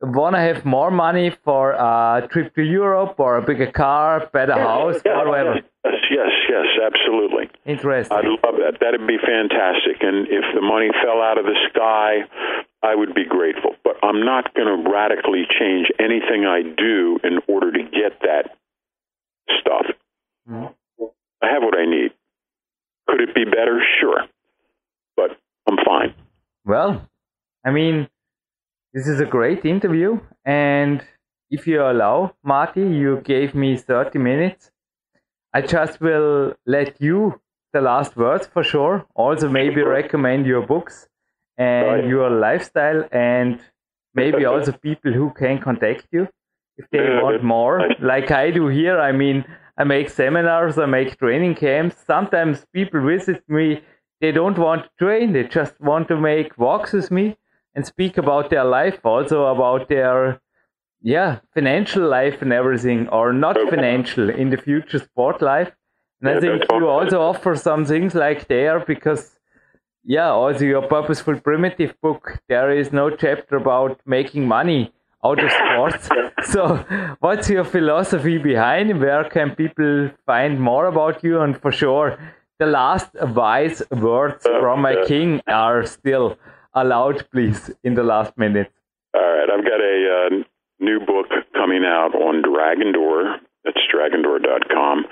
[0.00, 4.54] want to have more money for a trip to Europe or a bigger car, better
[4.54, 5.54] house, Yeah, or whatever?
[5.84, 7.48] Yes, yes, yes, absolutely.
[7.66, 8.16] Interesting.
[8.16, 8.78] I'd love that.
[8.80, 10.02] That'd be fantastic.
[10.02, 12.24] And if the money fell out of the sky,
[12.82, 13.74] I would be grateful.
[13.82, 18.56] But I'm not going to radically change anything I do in order to get that
[19.60, 19.86] stuff.
[20.48, 20.74] Mhm.
[21.42, 22.12] I have what I need.
[23.08, 23.80] Could it be better?
[24.00, 24.24] Sure.
[25.16, 26.14] But I'm fine.
[26.66, 27.08] Well,
[27.64, 28.08] I mean,
[28.92, 31.02] this is a great interview, and
[31.50, 34.70] if you allow, Marty, you gave me 30 minutes.
[35.52, 37.40] I just will let you
[37.74, 38.96] the last words for sure.
[39.14, 41.08] Also, maybe recommend your books
[41.58, 42.06] and Right.
[42.14, 43.60] your lifestyle, and
[44.14, 46.28] maybe also people who can contact you
[46.78, 48.98] if they Yeah, want more, I- like I do here.
[49.08, 49.44] I mean,
[49.80, 51.96] I make seminars, I make training camps.
[52.12, 53.82] Sometimes people visit me,
[54.20, 57.26] they don't want to train, they just want to make walks with me
[57.74, 60.40] and speak about their life, also about their
[61.14, 63.70] yeah financial life and everything, or not Okay.
[63.70, 65.72] financial in the future sport life.
[66.24, 69.38] And I think you also offer some things like there because
[70.04, 74.92] yeah, also your purposeful primitive book, there is no chapter about making money
[75.24, 76.08] out of sports.
[76.52, 76.84] so,
[77.20, 79.00] what's your philosophy behind?
[79.00, 81.40] Where can people find more about you?
[81.40, 82.18] And for sure,
[82.58, 85.04] the last wise words from my yeah.
[85.06, 86.38] king are still
[86.74, 88.70] allowed, please, in the last minute.
[89.14, 90.44] All right, I've got a uh,
[90.80, 93.38] new book coming out on Dragon Door.
[93.64, 95.04] That's dragondoor.com.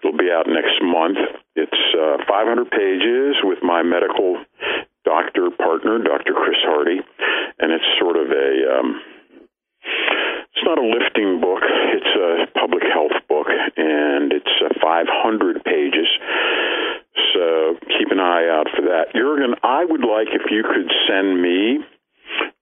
[0.00, 1.18] It'll be out next month.
[1.54, 4.42] It's uh, 500 pages with my medical
[5.04, 6.32] doctor partner, Dr.
[6.32, 7.00] Chris Hardy,
[7.58, 8.50] and it's sort of a.
[8.78, 9.00] Um,
[10.58, 11.62] it's not a lifting book.
[11.62, 16.08] It's a public health book, and it's uh, 500 pages.
[17.34, 19.14] So keep an eye out for that.
[19.14, 21.78] Jurgen, I would like if you could send me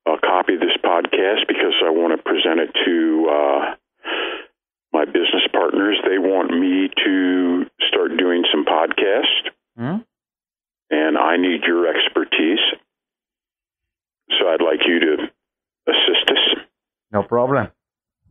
[0.06, 3.74] a copy of this podcast because I want to present it to uh,
[4.98, 5.96] my business partners.
[6.08, 6.74] They want me
[7.04, 7.14] to
[7.88, 9.44] start doing some podcasts,
[9.78, 9.98] Hmm?
[10.90, 12.64] and I need your expertise.
[14.38, 15.12] So I'd like you to
[15.92, 16.44] assist us.
[17.12, 17.64] No problem.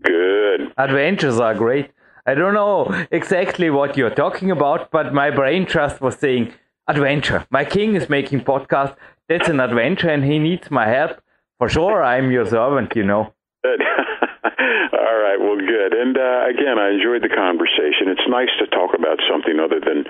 [0.04, 0.60] Good.
[0.78, 1.88] Adventures are great.
[2.28, 2.78] I don't know
[3.12, 6.46] exactly what you're talking about, but my brain just was saying
[6.88, 7.42] adventure.
[7.58, 8.96] My king is making podcast.
[9.30, 11.14] That's an adventure, and he needs my help.
[11.60, 13.24] For sure, I'm your servant, you know.
[14.94, 15.40] All right.
[15.40, 15.94] Well, good.
[15.94, 18.14] And uh, again, I enjoyed the conversation.
[18.14, 20.06] It's nice to talk about something other than,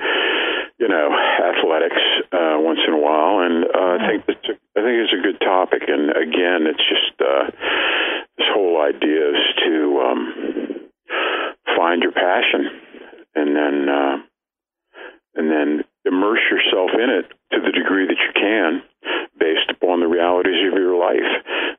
[0.80, 3.40] you know, athletics uh, once in a while.
[3.48, 5.88] And uh, I think it's a, I think it's a good topic.
[5.88, 7.48] And again, it's just uh,
[8.38, 10.22] this whole idea is to um,
[11.78, 12.68] find your passion,
[13.36, 14.16] and then uh,
[15.36, 18.84] and then immerse yourself in it to the degree that you can,
[19.40, 21.32] based upon the realities of your life.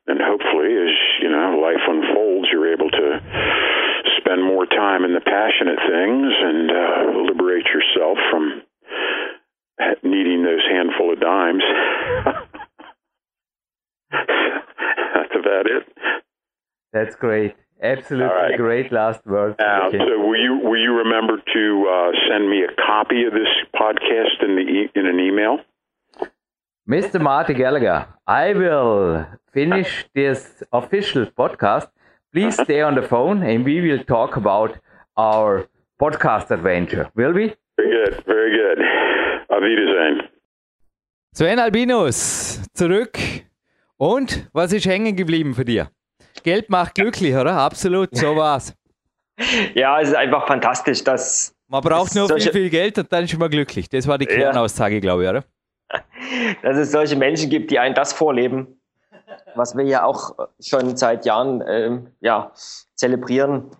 [0.06, 3.20] And hopefully, as you know, life unfolds, you're able to
[4.18, 8.62] spend more time in the passionate things and uh, liberate yourself from
[10.02, 11.62] needing those handful of dimes.
[14.10, 15.82] That's about it.
[16.92, 17.56] That's great.
[17.82, 18.56] Absolutely All right.
[18.76, 19.56] Great last words.
[19.58, 19.98] Now, Okay.
[19.98, 21.64] so will you will you remember to
[21.96, 23.52] uh, send me a copy of this
[23.82, 25.54] podcast in the e- in an email?
[26.88, 27.20] Mr.
[27.20, 31.88] Marty Gallagher, I will finish this official podcast.
[32.32, 34.70] Please stay on the phone and we will talk about
[35.16, 35.66] our
[36.00, 37.08] podcast adventure.
[37.16, 37.54] Will we?
[37.76, 38.78] Very good, very good.
[39.50, 40.28] Auf Wiedersehen.
[41.32, 43.18] Sven Albinus, zurück.
[43.98, 45.88] Und was ist hängen geblieben für dir?
[46.46, 47.54] Geld macht glücklich, oder?
[47.54, 48.72] Absolut, so war's.
[49.74, 51.52] Ja, es ist einfach fantastisch, dass.
[51.66, 53.88] Man braucht nur solche, viel, viel Geld und dann ist man glücklich.
[53.88, 55.44] Das war die Kernaussage, glaube ich, oder?
[56.62, 58.80] Dass es solche Menschen gibt, die einen das vorleben,
[59.56, 62.52] was wir ja auch schon seit Jahren ähm, ja,
[62.94, 63.72] zelebrieren.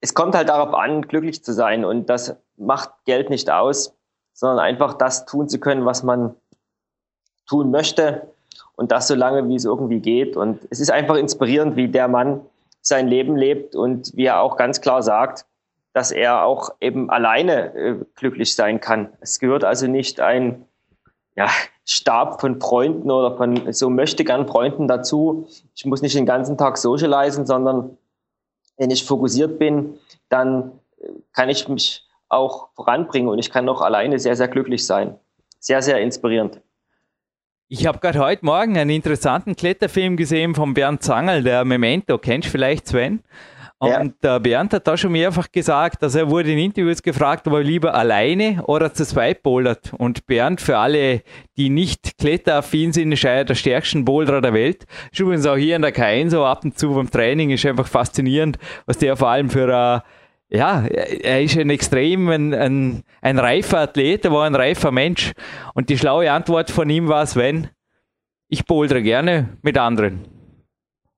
[0.00, 3.94] Es kommt halt darauf an, glücklich zu sein und das macht Geld nicht aus,
[4.32, 6.34] sondern einfach das tun zu können, was man
[7.46, 8.32] tun möchte
[8.78, 10.36] und das so lange, wie es irgendwie geht.
[10.36, 12.42] Und es ist einfach inspirierend, wie der Mann
[12.80, 15.46] sein Leben lebt und wie er auch ganz klar sagt,
[15.92, 19.08] dass er auch eben alleine äh, glücklich sein kann.
[19.20, 20.64] Es gehört also nicht ein
[21.34, 21.48] ja,
[21.84, 25.48] Stab von Freunden oder von so möchte gern Freunden dazu.
[25.74, 27.98] Ich muss nicht den ganzen Tag socialisen, sondern
[28.76, 29.98] wenn ich fokussiert bin,
[30.28, 30.70] dann
[31.00, 35.18] äh, kann ich mich auch voranbringen und ich kann auch alleine sehr, sehr glücklich sein.
[35.58, 36.60] Sehr, sehr inspirierend.
[37.70, 42.16] Ich habe gerade heute Morgen einen interessanten Kletterfilm gesehen von Bernd Zangel, der Memento.
[42.16, 43.20] Kennst du vielleicht Sven?
[43.76, 44.38] Und ja.
[44.38, 47.92] Bernd hat da schon mehrfach gesagt, dass er wurde in Interviews gefragt, ob er lieber
[47.92, 49.92] alleine oder zu zweit bouldert.
[49.98, 51.20] Und Bernd, für alle,
[51.58, 54.86] die nicht kletteraffin sind, ist einer der stärksten Boulderer der Welt.
[55.12, 57.86] Ist übrigens auch hier in der K1 so ab und zu beim Training, ist einfach
[57.86, 58.56] faszinierend,
[58.86, 60.02] was der vor allem für eine
[60.50, 65.32] ja, er ist ein extrem ein, ein, ein reifer Athlet, er war ein reifer Mensch.
[65.74, 67.68] Und die schlaue Antwort von ihm war, Sven,
[68.48, 70.26] ich bouldere gerne mit anderen.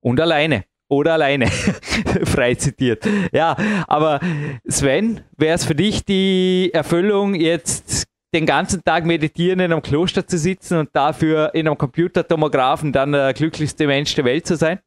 [0.01, 0.65] Und alleine.
[0.89, 1.47] Oder alleine.
[2.25, 3.07] Frei zitiert.
[3.33, 3.57] Ja,
[3.87, 4.19] aber
[4.67, 10.27] Sven, wäre es für dich die Erfüllung, jetzt den ganzen Tag meditieren in einem Kloster
[10.27, 14.81] zu sitzen und dafür in einem Computertomographen dann der glücklichste Mensch der Welt zu sein?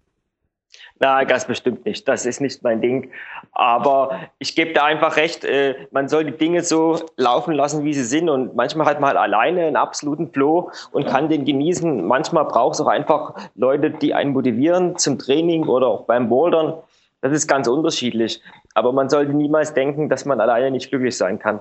[1.03, 2.07] Nein, ganz bestimmt nicht.
[2.07, 3.11] Das ist nicht mein Ding.
[3.51, 7.93] Aber ich gebe da einfach recht, äh, man soll die Dinge so laufen lassen, wie
[7.93, 8.29] sie sind.
[8.29, 12.07] Und manchmal hat man halt alleine einen absoluten Flow und kann den genießen.
[12.07, 16.75] Manchmal braucht es auch einfach Leute, die einen motivieren zum Training oder auch beim Bouldern.
[17.19, 18.41] Das ist ganz unterschiedlich.
[18.73, 21.59] Aber man sollte niemals denken, dass man alleine nicht glücklich sein kann.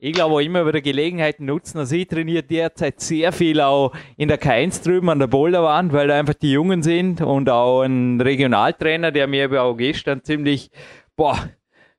[0.00, 1.78] Ich glaube auch immer wieder Gelegenheiten nutzen.
[1.78, 6.06] Also ich trainiere derzeit sehr viel auch in der K1 drüben an der Boulderwand, weil
[6.06, 10.70] da einfach die Jungen sind und auch ein Regionaltrainer, der mir auch gestern ziemlich,
[11.16, 11.50] boah,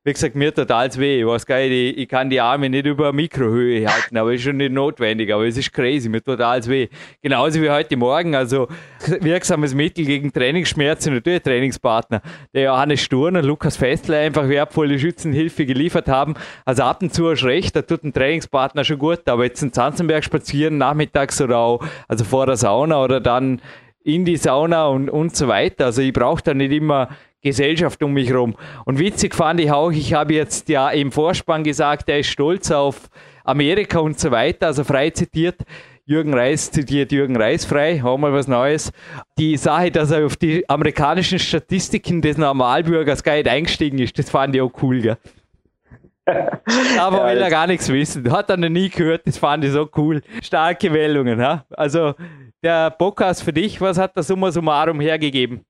[0.05, 1.19] wie gesagt, mir total weh.
[1.19, 4.55] Ich weiß gar nicht, ich kann die Arme nicht über Mikrohöhe halten, aber ist schon
[4.55, 5.33] nicht notwendig.
[5.33, 6.87] Aber es ist crazy, mir total weh.
[7.21, 8.33] Genauso wie heute Morgen.
[8.33, 8.69] Also
[9.19, 12.21] wirksames Mittel gegen Trainingsschmerzen, natürlich Trainingspartner.
[12.53, 16.35] Der Johannes Sturm und Lukas Festler einfach wertvolle Schützenhilfe geliefert haben.
[16.63, 19.27] Also ab und zu hast recht, da tut ein Trainingspartner schon gut.
[19.27, 23.61] Aber jetzt in Zanzenberg spazieren, nachmittags oder auch, also vor der Sauna oder dann
[24.03, 25.85] in die Sauna und, und so weiter.
[25.85, 27.09] Also ich brauche da nicht immer
[27.41, 28.55] Gesellschaft um mich herum.
[28.85, 32.71] Und witzig fand ich auch, ich habe jetzt ja im Vorspann gesagt, er ist stolz
[32.71, 33.09] auf
[33.43, 35.61] Amerika und so weiter, also frei zitiert.
[36.05, 38.91] Jürgen Reis zitiert Jürgen Reis frei, auch mal was Neues.
[39.37, 44.29] Die Sache, dass er auf die amerikanischen Statistiken des Normalbürgers gar nicht eingestiegen ist, das
[44.29, 45.17] fand ich auch cool, gell?
[46.99, 48.31] Aber ja, will er gar nichts wissen.
[48.31, 50.21] Hat er noch nie gehört, das fand ich so cool.
[50.41, 51.65] Starke Meldungen, ha?
[51.69, 52.15] Also,
[52.63, 55.63] der Podcast für dich, was hat der Summa summarum hergegeben?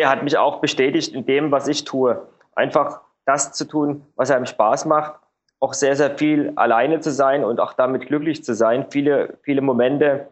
[0.00, 2.26] Er hat mich auch bestätigt in dem, was ich tue.
[2.54, 5.14] Einfach das zu tun, was einem Spaß macht,
[5.60, 8.86] auch sehr, sehr viel alleine zu sein und auch damit glücklich zu sein.
[8.90, 10.28] Viele, viele Momente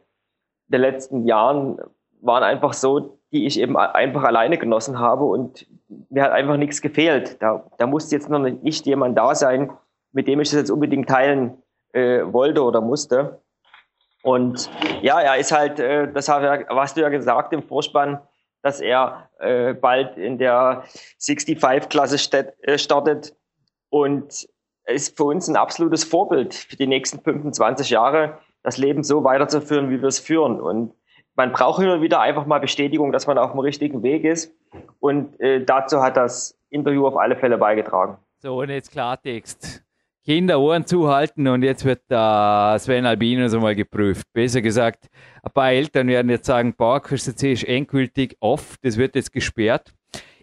[0.67, 1.79] der letzten Jahren
[2.21, 5.67] waren einfach so, die ich eben einfach alleine genossen habe und
[6.09, 7.41] mir hat einfach nichts gefehlt.
[7.41, 9.71] Da, da musste jetzt noch nicht jemand da sein,
[10.13, 13.41] mit dem ich das jetzt unbedingt teilen äh, wollte oder musste.
[14.23, 14.69] Und
[15.01, 18.21] ja, er ist halt, äh, das hast du ja gesagt im Vorspann,
[18.63, 20.85] dass er äh, bald in der
[21.21, 23.35] 65-Klasse äh, startet
[23.89, 24.49] und
[24.87, 29.91] ist für uns ein absolutes Vorbild für die nächsten 25 Jahre, das Leben so weiterzuführen,
[29.91, 30.61] wie wir es führen.
[30.61, 30.93] Und
[31.35, 34.53] man braucht immer wieder einfach mal Bestätigung, dass man auf dem richtigen Weg ist.
[34.99, 38.19] Und äh, dazu hat das Interview auf alle Fälle beigetragen.
[38.39, 39.83] So, und jetzt Klartext.
[40.25, 44.27] Kinder Ohren zuhalten und jetzt wird der Sven Albinus einmal geprüft.
[44.33, 45.07] Besser gesagt,
[45.43, 49.93] ein paar Eltern werden jetzt sagen, Bauerküste C ist endgültig off, das wird jetzt gesperrt.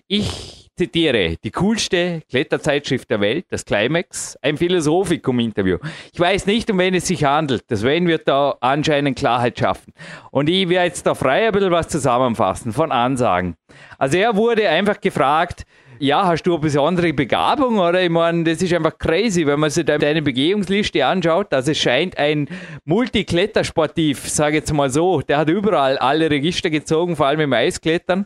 [0.07, 5.77] Ich zitiere die coolste Kletterzeitschrift der Welt, das Climax, ein Philosophikum-Interview.
[6.13, 7.63] Ich weiß nicht, um wen es sich handelt.
[7.67, 9.93] Das Sven wird da anscheinend Klarheit schaffen.
[10.31, 13.55] Und ich werde jetzt da frei ein bisschen was zusammenfassen von Ansagen.
[13.97, 15.65] Also er wurde einfach gefragt,
[15.99, 17.79] ja, hast du eine besondere Begabung?
[17.79, 21.53] Oder ich meine, das ist einfach crazy, wenn man sich deine Begehungsliste anschaut.
[21.53, 22.47] Also es scheint ein
[22.85, 25.21] Multiklettersportiv, sage ich jetzt mal so.
[25.21, 28.25] Der hat überall alle Register gezogen, vor allem im Eisklettern.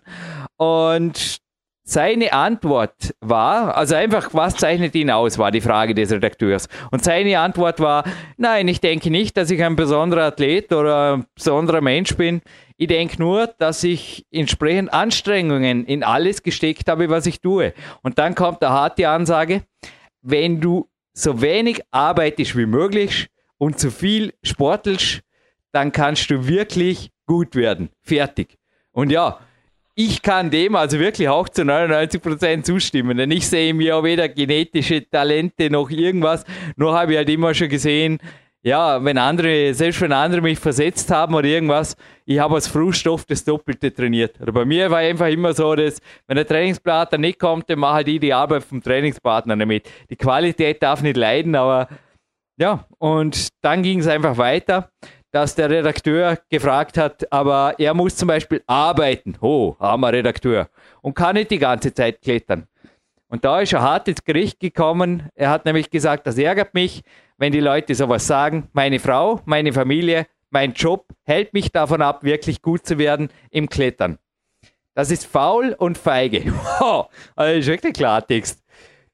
[0.58, 1.41] Und
[1.84, 6.68] seine Antwort war, also einfach, was zeichnet ihn aus, war die Frage des Redakteurs.
[6.92, 8.04] Und seine Antwort war,
[8.38, 12.42] nein, ich denke nicht, dass ich ein besonderer Athlet oder ein besonderer Mensch bin.
[12.78, 17.74] Ich denke nur, dass ich entsprechend Anstrengungen in alles gesteckt habe, was ich tue.
[18.04, 19.64] Und dann kommt eine harte Ansage,
[20.22, 23.28] wenn du so wenig arbeitest wie möglich
[23.58, 25.22] und zu viel sportelst,
[25.72, 27.90] dann kannst du wirklich gut werden.
[28.02, 28.58] Fertig.
[28.92, 29.40] Und ja,
[29.96, 34.04] ich kann dem also wirklich auch zu 99 Prozent zustimmen, denn ich sehe mir auch
[34.04, 38.20] weder genetische Talente noch irgendwas, nur habe ich halt immer schon gesehen,
[38.64, 43.26] ja, wenn andere, selbst wenn andere mich versetzt haben oder irgendwas, ich habe als Frühstoff
[43.26, 44.40] das Doppelte trainiert.
[44.40, 47.96] Oder bei mir war einfach immer so, dass wenn der Trainingspartner nicht kommt, dann mache
[47.96, 49.90] halt ich die Arbeit vom Trainingspartner damit.
[50.12, 51.88] Die Qualität darf nicht leiden, aber
[52.58, 54.92] ja, und dann ging es einfach weiter
[55.32, 59.38] dass der Redakteur gefragt hat, aber er muss zum Beispiel arbeiten.
[59.42, 60.70] Oh, armer Redakteur.
[61.02, 62.68] Und kann nicht die ganze Zeit klettern.
[63.28, 65.30] Und da ist er hart ins Gericht gekommen.
[65.36, 67.02] Er hat nämlich gesagt, das ärgert mich,
[67.38, 68.68] wenn die Leute sowas sagen.
[68.74, 73.70] Meine Frau, meine Familie, mein Job hält mich davon ab, wirklich gut zu werden im
[73.70, 74.18] Klettern.
[74.94, 76.54] Das ist faul und feige.
[76.80, 78.62] Wow, das ist wirklich Klartext.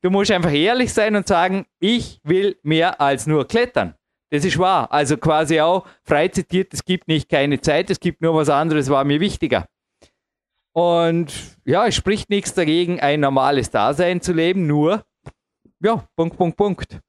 [0.01, 3.93] Du musst einfach ehrlich sein und sagen, ich will mehr als nur klettern.
[4.29, 4.91] Das ist wahr.
[4.91, 8.89] Also quasi auch frei zitiert, es gibt nicht keine Zeit, es gibt nur was anderes,
[8.89, 9.67] war mir wichtiger.
[10.73, 11.33] Und
[11.65, 15.03] ja, es spricht nichts dagegen, ein normales Dasein zu leben, nur,
[15.79, 16.99] ja, Punkt, Punkt, Punkt.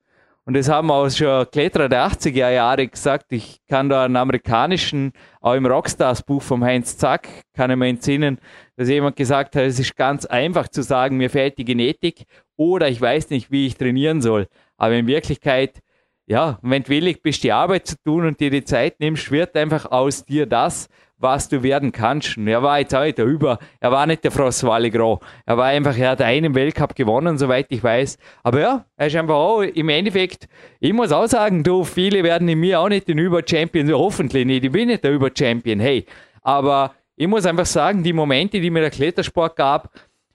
[0.49, 3.31] Und das haben auch schon Kletterer der 80er Jahre gesagt.
[3.35, 5.13] Ich kann da einen amerikanischen,
[5.43, 8.39] auch im Rockstars-Buch vom Heinz Zack, kann ich mir entsinnen,
[8.77, 12.25] dass jemand gesagt hat, es ist ganz einfach zu sagen, mir fehlt die Genetik
[12.57, 14.49] oder ich weiß nicht, wie ich trainieren soll.
[14.79, 15.83] Aber in Wirklichkeit
[16.29, 19.57] ja, wenn du willig bist, die Arbeit zu tun und dir die Zeit nimmst, wird
[19.57, 22.37] einfach aus dir das, was du werden kannst.
[22.37, 25.21] Und er war jetzt heute über, er war nicht der Frostwalle Gros.
[25.47, 28.19] Er war einfach, er hat einen Weltcup gewonnen, soweit ich weiß.
[28.43, 30.49] Aber ja, er ist einfach auch im Endeffekt,
[30.81, 34.65] ich muss auch sagen, du, viele werden in mir auch nicht den Über-Champion, hoffentlich nicht,
[34.65, 36.05] ich bin nicht der Über-Champion, hey.
[36.43, 39.91] Aber ich muss einfach sagen, die Momente, die mir der Klettersport gab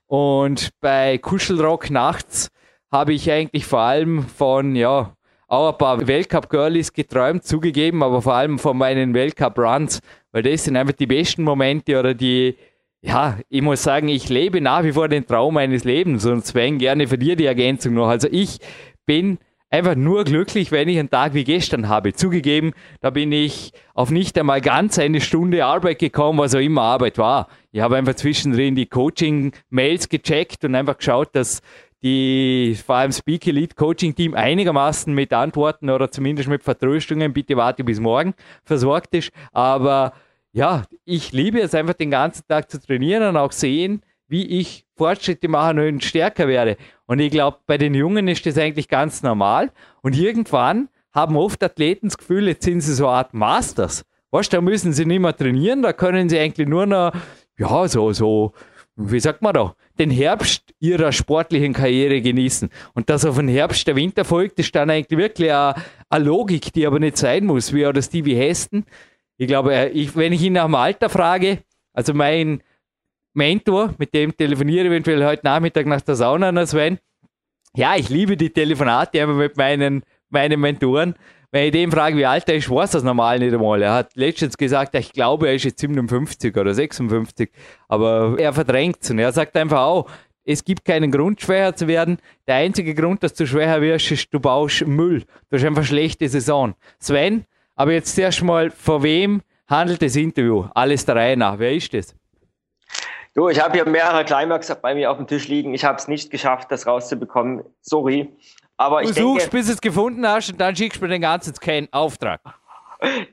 [0.07, 2.49] und bei Kuschelrock nachts,
[2.91, 5.13] habe ich eigentlich vor allem von, ja,
[5.53, 9.99] auch ein paar Weltcup-Girlies geträumt, zugegeben, aber vor allem von meinen Weltcup-Runs,
[10.31, 12.55] weil das sind einfach die besten Momente oder die,
[13.01, 16.79] ja, ich muss sagen, ich lebe nach wie vor den Traum meines Lebens und Sven,
[16.79, 18.07] gerne für dir die Ergänzung noch.
[18.07, 18.57] Also ich
[19.05, 19.37] bin
[19.69, 22.13] einfach nur glücklich, wenn ich einen Tag wie gestern habe.
[22.13, 26.81] Zugegeben, da bin ich auf nicht einmal ganz eine Stunde Arbeit gekommen, was auch immer
[26.81, 27.47] Arbeit war.
[27.71, 31.61] Ich habe einfach zwischendrin die Coaching-Mails gecheckt und einfach geschaut, dass
[32.03, 37.55] die vor allem Speak Elite Coaching Team einigermaßen mit Antworten oder zumindest mit Vertröstungen, bitte
[37.55, 38.33] warte bis morgen,
[38.65, 39.31] versorgt ist.
[39.53, 40.13] Aber
[40.51, 44.85] ja, ich liebe es einfach den ganzen Tag zu trainieren und auch sehen, wie ich
[44.95, 46.77] Fortschritte machen und stärker werde.
[47.05, 49.71] Und ich glaube, bei den Jungen ist das eigentlich ganz normal.
[50.01, 54.05] Und irgendwann haben oft Athleten das Gefühl, jetzt sind sie so eine Art Masters.
[54.31, 57.13] Weißt da müssen sie nicht mehr trainieren, da können sie eigentlich nur noch,
[57.57, 58.53] ja, so, so,
[58.95, 62.69] wie sagt man da, den Herbst ihrer sportlichen Karriere genießen.
[62.93, 65.75] Und dass auf den Herbst der Winter folgt, ist dann eigentlich wirklich eine,
[66.09, 68.85] eine Logik, die aber nicht sein muss, wie auch das Stevie Heston.
[69.37, 71.59] Ich glaube, äh, ich, wenn ich ihn nach dem Alter frage,
[71.93, 72.61] also mein
[73.33, 76.99] Mentor, mit dem telefoniere ich eventuell heute Nachmittag nach der Sauna, Sven.
[77.75, 81.15] Ja, ich liebe die Telefonate immer mit meinen, meinen Mentoren.
[81.53, 83.79] Wenn ich den frage, wie alt er ist, weiß das normal nicht einmal.
[83.83, 87.51] Er hat letztens gesagt, ich glaube, er ist jetzt 57 oder 56,
[87.87, 90.09] aber er verdrängt es und er sagt einfach auch,
[90.43, 92.17] es gibt keinen Grund, schwächer zu werden.
[92.47, 95.25] Der einzige Grund, dass du schwächer wirst, ist, du baust Müll.
[95.51, 96.73] Du hast einfach schlechte Saison.
[96.97, 97.45] Sven,
[97.75, 100.65] aber jetzt erst mal, vor wem handelt das Interview?
[100.73, 101.59] Alles der Reihe nach.
[101.59, 102.15] Wer ist das?
[103.35, 105.75] Du, ich habe hier mehrere Climax bei mir auf dem Tisch liegen.
[105.75, 107.63] Ich habe es nicht geschafft, das rauszubekommen.
[107.81, 108.27] Sorry.
[108.83, 111.09] Aber du ich suchst, denke, bis du es gefunden hast und dann schickst du mir
[111.09, 112.41] den ganzen Scan-Auftrag.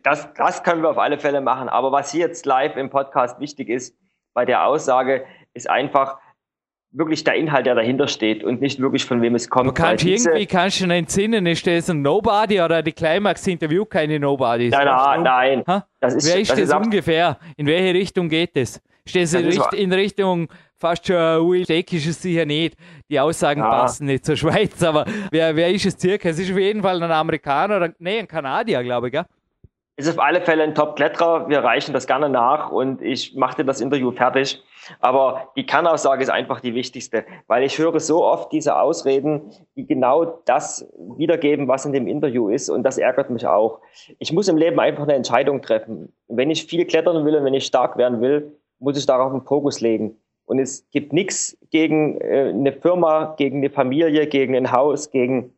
[0.03, 1.69] Das, das können wir auf alle Fälle machen.
[1.69, 3.97] Aber was hier jetzt live im Podcast wichtig ist,
[4.35, 5.25] bei der Aussage,
[5.55, 6.19] ist einfach
[6.93, 9.69] wirklich der Inhalt, der dahinter steht und nicht wirklich von wem es kommt.
[9.69, 14.71] Du kannst irgendwie kannst du entsinnen, ist das ein Nobody oder die Climax-Interview keine Nobody?
[14.71, 15.65] Nein, nein, nein.
[15.67, 15.87] Ha?
[16.01, 17.39] Das ist, Wer ist das, das ist ungefähr?
[17.57, 18.81] In welche Richtung geht es?
[19.05, 20.49] Ist das, in, Richt in Richtung
[20.81, 21.17] fast schon
[21.49, 22.77] Will Steak ist es sicher nicht.
[23.09, 23.69] Die Aussagen ja.
[23.69, 26.31] passen nicht zur Schweiz, aber wer, wer ist es circa?
[26.31, 29.25] Es ist auf jeden Fall ein Amerikaner oder nee, ein Kanadier, glaube ich, gell?
[29.97, 31.51] Ist auf alle Fälle ein Top-Kletterer.
[31.51, 34.63] Wir reichen das gerne nach und ich mache dir das Interview fertig.
[35.01, 39.87] Aber die Kernaussage ist einfach die wichtigste, weil ich höre so oft diese Ausreden, die
[39.87, 42.71] genau das wiedergeben, was in dem Interview ist.
[42.71, 43.81] Und das ärgert mich auch.
[44.19, 46.15] Ich muss im Leben einfach eine Entscheidung treffen.
[46.29, 49.43] Wenn ich viel klettern will und wenn ich stark werden will, muss ich darauf einen
[49.43, 50.17] Fokus legen.
[50.51, 55.55] Und es gibt nichts gegen äh, eine Firma, gegen eine Familie, gegen ein Haus, gegen,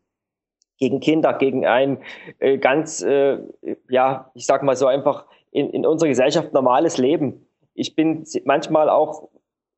[0.77, 1.97] gegen Kinder, gegen ein
[2.37, 3.39] äh, ganz, äh,
[3.89, 7.47] ja, ich sag mal so einfach in, in unserer Gesellschaft normales Leben.
[7.73, 9.29] Ich bin manchmal auch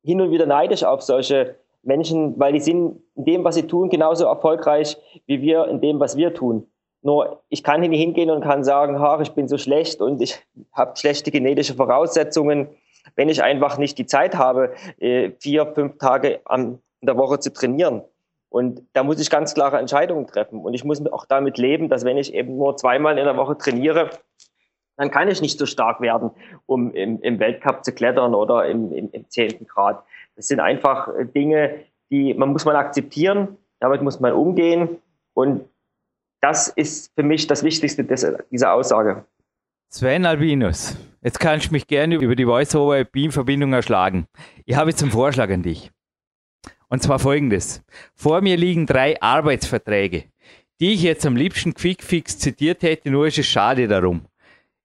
[0.04, 3.88] hin und wieder neidisch auf solche Menschen, weil die sind in dem, was sie tun,
[3.88, 6.66] genauso erfolgreich wie wir in dem, was wir tun.
[7.00, 10.38] Nur ich kann nicht hingehen und kann sagen, ha, ich bin so schlecht und ich
[10.72, 12.68] habe schlechte genetische Voraussetzungen,
[13.14, 17.52] wenn ich einfach nicht die Zeit habe, äh, vier, fünf Tage in der Woche zu
[17.52, 18.02] trainieren.
[18.48, 20.60] Und da muss ich ganz klare Entscheidungen treffen.
[20.60, 23.58] Und ich muss auch damit leben, dass wenn ich eben nur zweimal in der Woche
[23.58, 24.10] trainiere,
[24.96, 26.30] dann kann ich nicht so stark werden,
[26.64, 29.66] um im, im Weltcup zu klettern oder im, im, im 10.
[29.66, 30.02] Grad.
[30.36, 34.98] Das sind einfach äh, Dinge, die man muss man akzeptieren, damit muss man umgehen
[35.34, 35.64] und
[36.40, 39.24] das ist für mich das Wichtigste dieser Aussage.
[39.88, 40.96] Sven Albinus,
[41.26, 44.28] jetzt kannst du mich gerne über die Voice-over-Beam-Verbindung erschlagen.
[44.64, 45.90] Ich habe jetzt einen Vorschlag an dich.
[46.88, 47.82] Und zwar folgendes.
[48.14, 50.26] Vor mir liegen drei Arbeitsverträge,
[50.78, 54.26] die ich jetzt am liebsten quickfix zitiert hätte, nur ist es schade darum.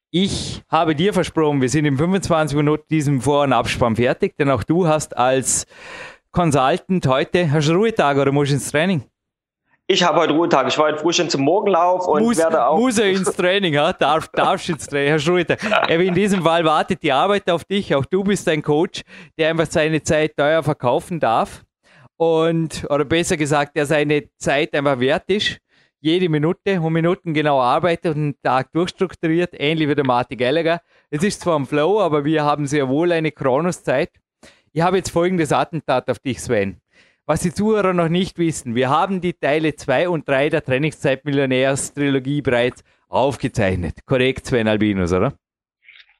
[0.10, 4.50] Ich habe dir versprochen, wir sind in 25 Minuten diesem Vor- und Abspann fertig, denn
[4.50, 5.68] auch du hast als
[6.32, 9.04] Consultant heute, hast du Ruhetag oder musst ins Training?
[9.88, 10.68] Ich habe heute Ruhetag.
[10.68, 12.78] Ich war heute früh schon zum Morgenlauf und muss, werde auch.
[12.78, 13.92] Muss er ins Training, ja?
[13.94, 15.90] Darf, darfst ins Training, Herr Ruhetag.
[15.90, 17.94] in diesem Fall wartet die Arbeit auf dich.
[17.94, 19.02] Auch du bist ein Coach,
[19.38, 21.64] der einfach seine Zeit teuer verkaufen darf.
[22.18, 25.60] Und, oder besser gesagt, der seine Zeit einfach wert ist
[26.02, 30.82] jede Minute und Minuten genau arbeitet und den Tag durchstrukturiert, ähnlich wie der Martin Gallagher.
[31.12, 34.10] Es ist zwar ein Flow, aber wir haben sehr wohl eine Kronoszeit.
[34.74, 36.82] Ich habe jetzt folgendes Attentat auf dich, Sven.
[37.26, 41.24] Was die Zuhörer noch nicht wissen, wir haben die Teile 2 und 3 der Trainingszeit
[41.24, 44.00] Millionärs Trilogie bereits aufgezeichnet.
[44.06, 45.34] Korrekt, Sven Albinus, oder?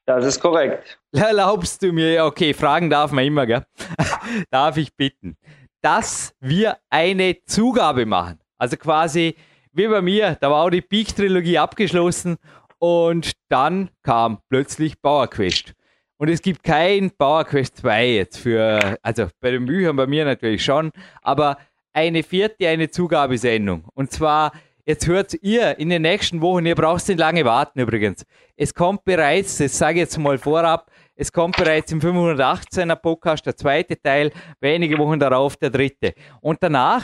[0.06, 0.98] Das ist korrekt.
[1.12, 3.64] Erlaubst du mir, okay, fragen darf man immer, gell?
[4.50, 5.36] darf ich bitten,
[5.80, 8.38] dass wir eine Zugabe machen.
[8.58, 9.36] Also quasi
[9.72, 12.36] wie bei mir, da war auch die Peak-Trilogie abgeschlossen
[12.78, 15.74] und dann kam plötzlich Power Quest.
[16.22, 20.24] Und es gibt kein Power Quest 2 jetzt für, also bei den Büchern bei mir
[20.24, 21.56] natürlich schon, aber
[21.92, 23.86] eine vierte, eine Zugabesendung.
[23.94, 24.52] Und zwar,
[24.86, 28.24] jetzt hört ihr in den nächsten Wochen, ihr braucht nicht lange warten übrigens.
[28.54, 33.44] Es kommt bereits, das sage ich jetzt mal vorab, es kommt bereits im 518er Podcast
[33.44, 36.14] der zweite Teil, wenige Wochen darauf der dritte.
[36.40, 37.02] Und danach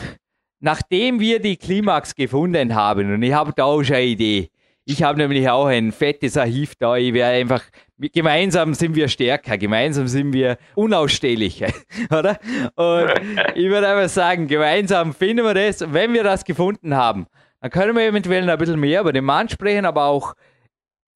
[0.60, 4.50] nachdem wir die Klimax gefunden haben, und ich habe da auch schon eine Idee,
[4.88, 7.62] ich habe nämlich auch ein fettes Archiv da, ich wäre einfach,
[7.98, 11.68] gemeinsam sind wir stärker, gemeinsam sind wir unausstehlicher,
[12.10, 12.38] oder?
[12.74, 13.10] Und
[13.54, 17.26] ich würde einfach sagen, gemeinsam finden wir das, wenn wir das gefunden haben,
[17.60, 20.32] dann können wir eventuell ein bisschen mehr über den Mann sprechen, aber auch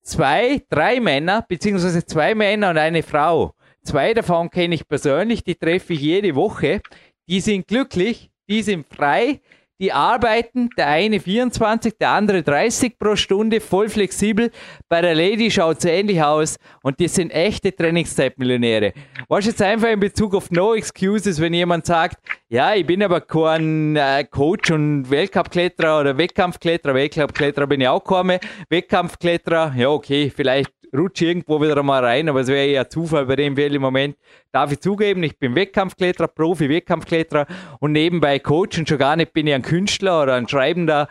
[0.02, 3.54] zwei, drei Männer, beziehungsweise zwei Männer und eine Frau.
[3.82, 6.82] Zwei davon kenne ich persönlich, die treffe ich jede Woche.
[7.26, 9.40] Die sind glücklich, die sind frei,
[9.82, 14.52] die arbeiten, der eine 24, der andere 30 pro Stunde, voll flexibel.
[14.88, 18.92] Bei der Lady schaut es ähnlich aus und die sind echte Trainingszeitmillionäre.
[19.28, 22.18] Was jetzt einfach in Bezug auf No Excuses, wenn jemand sagt,
[22.48, 28.04] ja, ich bin aber kein äh, Coach und Weltcup-Kletterer oder Wettkampfkletterer, Weltcup-Kletterer bin ich auch
[28.04, 28.30] kaum,
[28.68, 33.36] Wettkampfkletterer, ja okay, vielleicht rutsche irgendwo wieder mal rein, aber es wäre eher Zufall bei
[33.36, 34.16] dem Fall im Moment.
[34.52, 37.46] Darf ich zugeben, ich bin Wettkampfkletterer, Profi-Wettkampfkletterer
[37.80, 41.08] und nebenbei Coach und schon gar nicht bin ich ein Künstler oder ein Schreibender.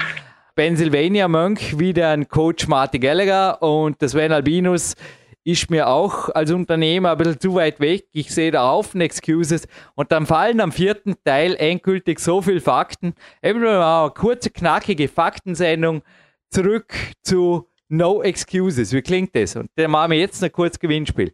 [0.56, 4.96] Pennsylvania Monk, wie der ein Coach Martin Gallagher und das Sven Albinus
[5.44, 8.06] ist mir auch als Unternehmer ein bisschen zu weit weg.
[8.12, 13.14] Ich sehe da Haufen Excuses und dann fallen am vierten Teil endgültig so viele Fakten.
[13.42, 16.04] Eben mal eine kurze, knackige Faktensendung
[16.50, 18.94] zurück zu No Excuses.
[18.94, 19.54] Wie klingt das?
[19.58, 21.34] Und dann machen wir jetzt ein kurzes Gewinnspiel.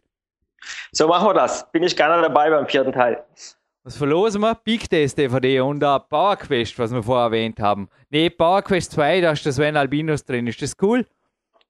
[0.90, 1.70] So machen wir das.
[1.70, 3.24] Bin ich gerne dabei beim vierten Teil.
[3.84, 4.56] Was verlosen wir?
[4.56, 7.88] Big Test DVD und ein Power Quest, was wir vorher erwähnt haben.
[8.10, 10.48] Ne, Power Quest 2, da ist das Sven Albinos drin.
[10.48, 11.06] Ist das cool?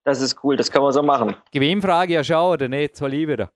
[0.04, 1.36] Das ist cool, das können wir so machen.
[1.52, 2.96] Gewinnfrage, ja schau, oder nicht?
[2.96, 3.50] Zwei lieber.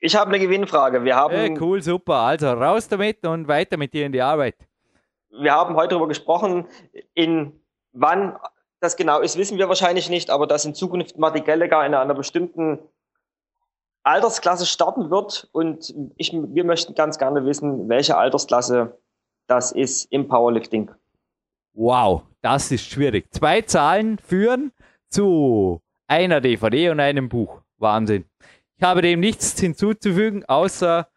[0.00, 1.04] Ich habe eine Gewinnfrage.
[1.04, 1.34] Wir haben.
[1.34, 2.14] Hey, cool, super.
[2.14, 4.56] Also raus damit und weiter mit dir in die Arbeit.
[5.28, 6.66] Wir haben heute darüber gesprochen,
[7.12, 7.52] in
[7.92, 8.38] wann
[8.80, 12.14] das genau ist, wissen wir wahrscheinlich nicht, aber dass in Zukunft Marty Gallagher in einer
[12.14, 12.78] bestimmten
[14.02, 15.48] Altersklasse starten wird.
[15.52, 18.98] Und ich, wir möchten ganz gerne wissen, welche Altersklasse
[19.46, 20.90] das ist im Powerlifting.
[21.74, 23.32] Wow, das ist schwierig.
[23.32, 24.72] Zwei Zahlen führen
[25.08, 27.60] zu einer DVD und einem Buch.
[27.78, 28.24] Wahnsinn.
[28.76, 31.08] Ich habe dem nichts hinzuzufügen, außer,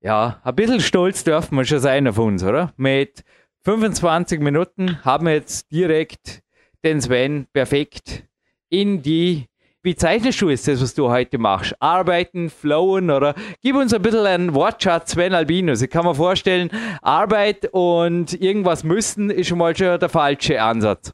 [0.00, 2.72] ja, ein bisschen stolz dürfen wir schon sein auf uns, oder?
[2.76, 3.22] Mit
[3.64, 6.42] 25 Minuten haben wir jetzt direkt
[6.84, 8.24] den Sven perfekt
[8.68, 9.46] in die
[9.82, 11.74] bezeichnest du jetzt das, was du heute machst?
[11.80, 15.82] Arbeiten, flowen oder gib uns ein bisschen einen Wortschatz, Sven Albinus.
[15.82, 16.70] Ich kann mir vorstellen,
[17.02, 21.12] Arbeit und irgendwas müssen ist schon mal schon der falsche Ansatz.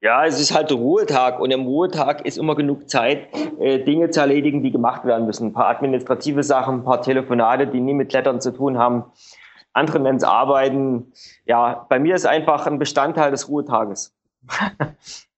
[0.00, 3.28] Ja, es ist halt der Ruhetag und im Ruhetag ist immer genug Zeit,
[3.58, 5.48] äh, Dinge zu erledigen, die gemacht werden müssen.
[5.48, 9.04] Ein paar administrative Sachen, ein paar Telefonate, die nie mit Klettern zu tun haben.
[9.72, 11.12] Andere nennen es Arbeiten.
[11.46, 14.13] Ja, bei mir ist einfach ein Bestandteil des Ruhetages.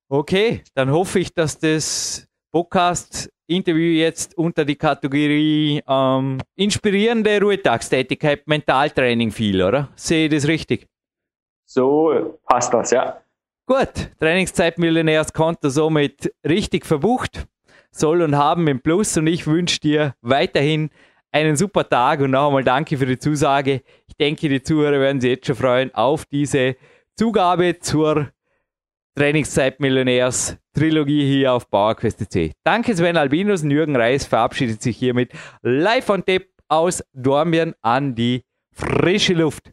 [0.09, 9.31] okay, dann hoffe ich, dass das Podcast-Interview jetzt unter die Kategorie ähm, inspirierende Ruhetagstätigkeit, Mentaltraining
[9.31, 9.89] fiel, oder?
[9.97, 10.87] Sehe ich das richtig?
[11.67, 13.21] So passt das, ja.
[13.67, 17.47] Gut, Trainingszeit Millionärskonto somit richtig verbucht.
[17.91, 20.91] Soll und haben im Plus und ich wünsche dir weiterhin
[21.33, 23.83] einen super Tag und noch einmal danke für die Zusage.
[24.07, 26.77] Ich denke, die Zuhörer werden sich jetzt schon freuen auf diese
[27.17, 28.29] Zugabe zur
[29.17, 32.53] Trainingszeit Millionärs Trilogie hier auf PowerQuest.c.
[32.65, 38.15] Danke Sven Albinus und Jürgen Reis verabschiedet sich hiermit live on Tape aus Dormien an
[38.15, 38.45] die
[38.75, 39.73] frische Luft.